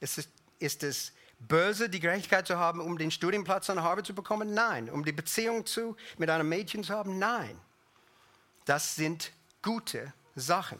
Ist 0.00 0.18
es, 0.18 0.28
ist 0.58 0.82
es 0.82 1.12
böse, 1.38 1.88
die 1.88 2.00
Gerechtigkeit 2.00 2.46
zu 2.46 2.58
haben, 2.58 2.80
um 2.80 2.96
den 2.96 3.10
Studienplatz 3.10 3.68
an 3.70 3.82
Harvard 3.82 4.06
zu 4.06 4.14
bekommen? 4.14 4.54
Nein. 4.54 4.88
Um 4.88 5.04
die 5.04 5.12
Beziehung 5.12 5.66
zu, 5.66 5.96
mit 6.16 6.30
einem 6.30 6.48
Mädchen 6.48 6.82
zu 6.82 6.94
haben? 6.94 7.18
Nein. 7.18 7.58
Das 8.64 8.96
sind 8.96 9.32
gute 9.62 10.12
Sachen. 10.34 10.78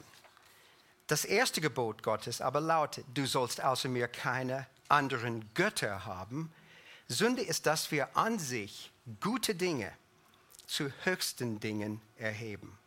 Das 1.06 1.24
erste 1.24 1.60
Gebot 1.60 2.02
Gottes 2.02 2.40
aber 2.40 2.60
lautet, 2.60 3.04
du 3.12 3.26
sollst 3.26 3.62
außer 3.62 3.88
mir 3.88 4.08
keine 4.08 4.66
anderen 4.88 5.52
Götter 5.54 6.06
haben. 6.06 6.52
Sünde 7.08 7.42
ist, 7.42 7.66
dass 7.66 7.90
wir 7.90 8.16
an 8.16 8.38
sich 8.38 8.90
gute 9.20 9.54
Dinge 9.54 9.92
zu 10.66 10.90
höchsten 11.04 11.60
Dingen 11.60 12.00
erheben. 12.16 12.78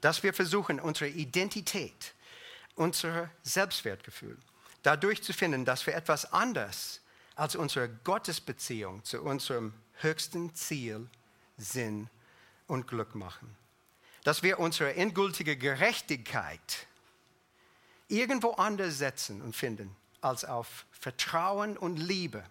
Dass 0.00 0.22
wir 0.22 0.32
versuchen, 0.32 0.78
unsere 0.78 1.10
Identität, 1.10 2.14
unser 2.76 3.28
Selbstwertgefühl 3.42 4.38
dadurch 4.82 5.22
zu 5.22 5.32
finden, 5.32 5.64
dass 5.64 5.86
wir 5.86 5.94
etwas 5.94 6.32
anderes 6.32 7.00
als 7.34 7.56
unsere 7.56 7.88
Gottesbeziehung 7.88 9.04
zu 9.04 9.22
unserem 9.22 9.72
höchsten 10.00 10.54
Ziel, 10.54 11.08
Sinn 11.56 12.08
und 12.66 12.86
Glück 12.86 13.14
machen. 13.14 13.56
Dass 14.24 14.42
wir 14.42 14.58
unsere 14.58 14.94
endgültige 14.94 15.56
Gerechtigkeit 15.56 16.86
irgendwo 18.08 18.52
anders 18.52 18.98
setzen 18.98 19.40
und 19.42 19.54
finden 19.54 19.94
als 20.20 20.44
auf 20.44 20.86
Vertrauen 20.90 21.76
und 21.76 21.96
Liebe 21.96 22.44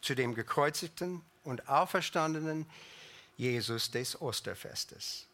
zu 0.00 0.14
dem 0.14 0.34
gekreuzigten 0.34 1.22
und 1.42 1.68
auferstandenen 1.68 2.66
Jesus 3.36 3.90
des 3.90 4.20
Osterfestes. 4.20 5.26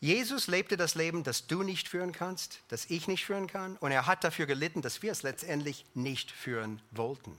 Jesus 0.00 0.46
lebte 0.46 0.76
das 0.76 0.94
Leben, 0.94 1.24
das 1.24 1.46
du 1.46 1.62
nicht 1.62 1.88
führen 1.88 2.12
kannst, 2.12 2.60
das 2.68 2.86
ich 2.90 3.08
nicht 3.08 3.24
führen 3.24 3.46
kann, 3.46 3.76
und 3.78 3.92
er 3.92 4.06
hat 4.06 4.24
dafür 4.24 4.46
gelitten, 4.46 4.82
dass 4.82 5.02
wir 5.02 5.10
es 5.10 5.22
letztendlich 5.22 5.84
nicht 5.94 6.30
führen 6.30 6.82
wollten. 6.90 7.36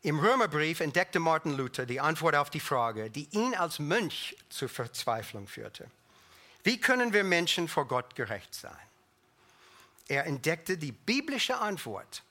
Im 0.00 0.18
Römerbrief 0.18 0.80
entdeckte 0.80 1.20
Martin 1.20 1.52
Luther 1.52 1.86
die 1.86 2.00
Antwort 2.00 2.34
auf 2.34 2.50
die 2.50 2.58
Frage, 2.58 3.10
die 3.10 3.28
ihn 3.30 3.54
als 3.54 3.78
Mönch 3.78 4.36
zur 4.48 4.68
Verzweiflung 4.68 5.46
führte. 5.46 5.88
Wie 6.64 6.80
können 6.80 7.12
wir 7.12 7.22
Menschen 7.22 7.68
vor 7.68 7.86
Gott 7.86 8.16
gerecht 8.16 8.54
sein? 8.54 8.76
Er 10.08 10.26
entdeckte 10.26 10.76
die 10.76 10.92
biblische 10.92 11.58
Antwort 11.58 12.22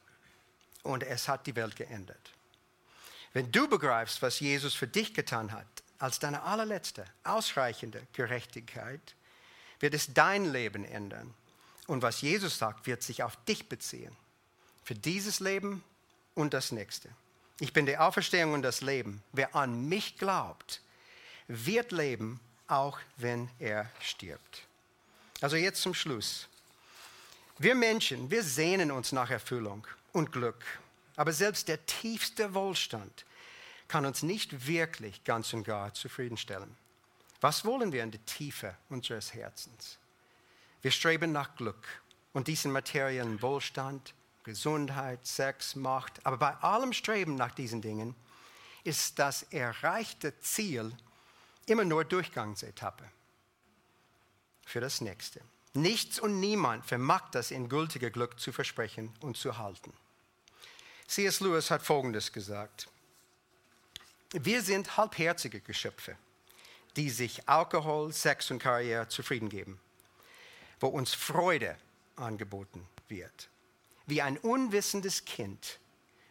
und 0.83 1.03
es 1.03 1.27
hat 1.27 1.47
die 1.47 1.55
Welt 1.55 1.75
geändert. 1.75 2.31
Wenn 3.33 3.51
du 3.51 3.67
begreifst, 3.67 4.21
was 4.21 4.39
Jesus 4.39 4.73
für 4.73 4.87
dich 4.87 5.13
getan 5.13 5.51
hat, 5.51 5.67
als 5.99 6.19
deine 6.19 6.43
allerletzte, 6.43 7.05
ausreichende 7.23 8.05
Gerechtigkeit, 8.13 9.15
wird 9.79 9.93
es 9.93 10.13
dein 10.13 10.51
Leben 10.51 10.83
ändern. 10.83 11.33
Und 11.87 12.01
was 12.01 12.21
Jesus 12.21 12.57
sagt, 12.57 12.87
wird 12.87 13.03
sich 13.03 13.23
auf 13.23 13.35
dich 13.45 13.69
beziehen. 13.69 14.15
Für 14.83 14.95
dieses 14.95 15.39
Leben 15.39 15.83
und 16.35 16.53
das 16.53 16.71
nächste. 16.71 17.09
Ich 17.59 17.73
bin 17.73 17.85
die 17.85 17.97
Auferstehung 17.97 18.53
und 18.53 18.63
das 18.63 18.81
Leben. 18.81 19.21
Wer 19.31 19.55
an 19.55 19.87
mich 19.87 20.17
glaubt, 20.17 20.81
wird 21.47 21.91
leben, 21.91 22.39
auch 22.67 22.99
wenn 23.17 23.49
er 23.59 23.89
stirbt. 23.99 24.65
Also 25.41 25.55
jetzt 25.55 25.81
zum 25.81 25.93
Schluss. 25.93 26.47
Wir 27.61 27.75
Menschen, 27.75 28.31
wir 28.31 28.41
sehnen 28.41 28.89
uns 28.89 29.11
nach 29.11 29.29
Erfüllung 29.29 29.85
und 30.13 30.31
Glück. 30.31 30.65
Aber 31.15 31.31
selbst 31.31 31.67
der 31.67 31.85
tiefste 31.85 32.55
Wohlstand 32.55 33.23
kann 33.87 34.07
uns 34.07 34.23
nicht 34.23 34.65
wirklich 34.65 35.23
ganz 35.25 35.53
und 35.53 35.63
gar 35.63 35.93
zufriedenstellen. 35.93 36.75
Was 37.39 37.63
wollen 37.63 37.91
wir 37.91 38.01
in 38.01 38.09
der 38.09 38.25
Tiefe 38.25 38.75
unseres 38.89 39.35
Herzens? 39.35 39.99
Wir 40.81 40.89
streben 40.89 41.31
nach 41.31 41.55
Glück 41.55 42.01
und 42.33 42.47
diesen 42.47 42.71
materiellen 42.71 43.43
Wohlstand, 43.43 44.15
Gesundheit, 44.43 45.27
Sex, 45.27 45.75
Macht. 45.75 46.25
Aber 46.25 46.37
bei 46.37 46.55
allem 46.63 46.93
Streben 46.93 47.35
nach 47.35 47.53
diesen 47.53 47.83
Dingen 47.83 48.15
ist 48.83 49.19
das 49.19 49.43
erreichte 49.43 50.39
Ziel 50.39 50.97
immer 51.67 51.85
nur 51.85 52.05
Durchgangsetappe 52.05 53.07
für 54.65 54.81
das 54.81 54.99
nächste. 54.99 55.41
Nichts 55.73 56.19
und 56.19 56.39
niemand 56.39 56.85
vermag 56.85 57.29
das 57.31 57.51
endgültige 57.51 58.11
Glück 58.11 58.39
zu 58.39 58.51
versprechen 58.51 59.13
und 59.21 59.37
zu 59.37 59.57
halten. 59.57 59.93
C.S. 61.07 61.39
Lewis 61.39 61.71
hat 61.71 61.81
Folgendes 61.81 62.31
gesagt. 62.33 62.89
Wir 64.33 64.61
sind 64.61 64.97
halbherzige 64.97 65.61
Geschöpfe, 65.61 66.17
die 66.95 67.09
sich 67.09 67.47
Alkohol, 67.49 68.11
Sex 68.11 68.51
und 68.51 68.59
Karriere 68.59 69.07
zufrieden 69.07 69.49
geben, 69.49 69.79
wo 70.79 70.87
uns 70.87 71.13
Freude 71.13 71.77
angeboten 72.15 72.87
wird. 73.07 73.49
Wie 74.07 74.21
ein 74.21 74.37
unwissendes 74.37 75.25
Kind, 75.25 75.79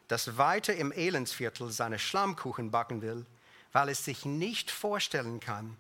das 0.09 0.37
weiter 0.37 0.75
im 0.75 0.93
Elendsviertel 0.93 1.71
seine 1.71 1.99
Schlammkuchen 1.99 2.71
backen 2.71 3.01
will, 3.01 3.25
weil 3.73 3.89
es 3.89 4.05
sich 4.05 4.25
nicht 4.25 4.71
vorstellen 4.71 5.41
kann, 5.41 5.77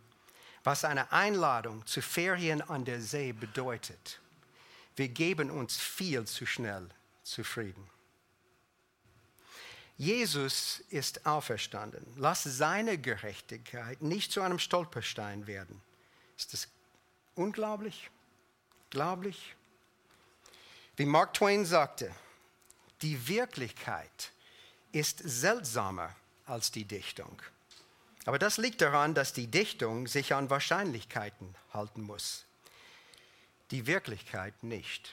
was 0.64 0.84
eine 0.84 1.10
Einladung 1.12 1.86
zu 1.86 2.02
Ferien 2.02 2.62
an 2.62 2.84
der 2.84 3.00
See 3.00 3.32
bedeutet. 3.32 4.20
Wir 4.96 5.08
geben 5.08 5.50
uns 5.50 5.78
viel 5.78 6.26
zu 6.26 6.46
schnell 6.46 6.88
zufrieden. 7.22 7.88
Jesus 9.96 10.82
ist 10.88 11.26
auferstanden. 11.26 12.06
Lass 12.16 12.42
seine 12.42 12.96
Gerechtigkeit 12.96 14.00
nicht 14.00 14.32
zu 14.32 14.40
einem 14.40 14.58
Stolperstein 14.58 15.46
werden. 15.46 15.82
Ist 16.38 16.54
das 16.54 16.68
unglaublich? 17.34 18.10
Glaublich? 18.88 19.54
Wie 20.96 21.04
Mark 21.04 21.34
Twain 21.34 21.66
sagte, 21.66 22.14
die 23.02 23.28
Wirklichkeit 23.28 24.32
ist 24.92 25.18
seltsamer 25.18 26.14
als 26.46 26.70
die 26.70 26.84
Dichtung. 26.84 27.40
Aber 28.30 28.38
das 28.38 28.58
liegt 28.58 28.80
daran, 28.80 29.12
dass 29.12 29.32
die 29.32 29.48
Dichtung 29.48 30.06
sich 30.06 30.34
an 30.34 30.50
Wahrscheinlichkeiten 30.50 31.52
halten 31.74 32.00
muss. 32.02 32.46
Die 33.72 33.88
Wirklichkeit 33.88 34.62
nicht. 34.62 35.08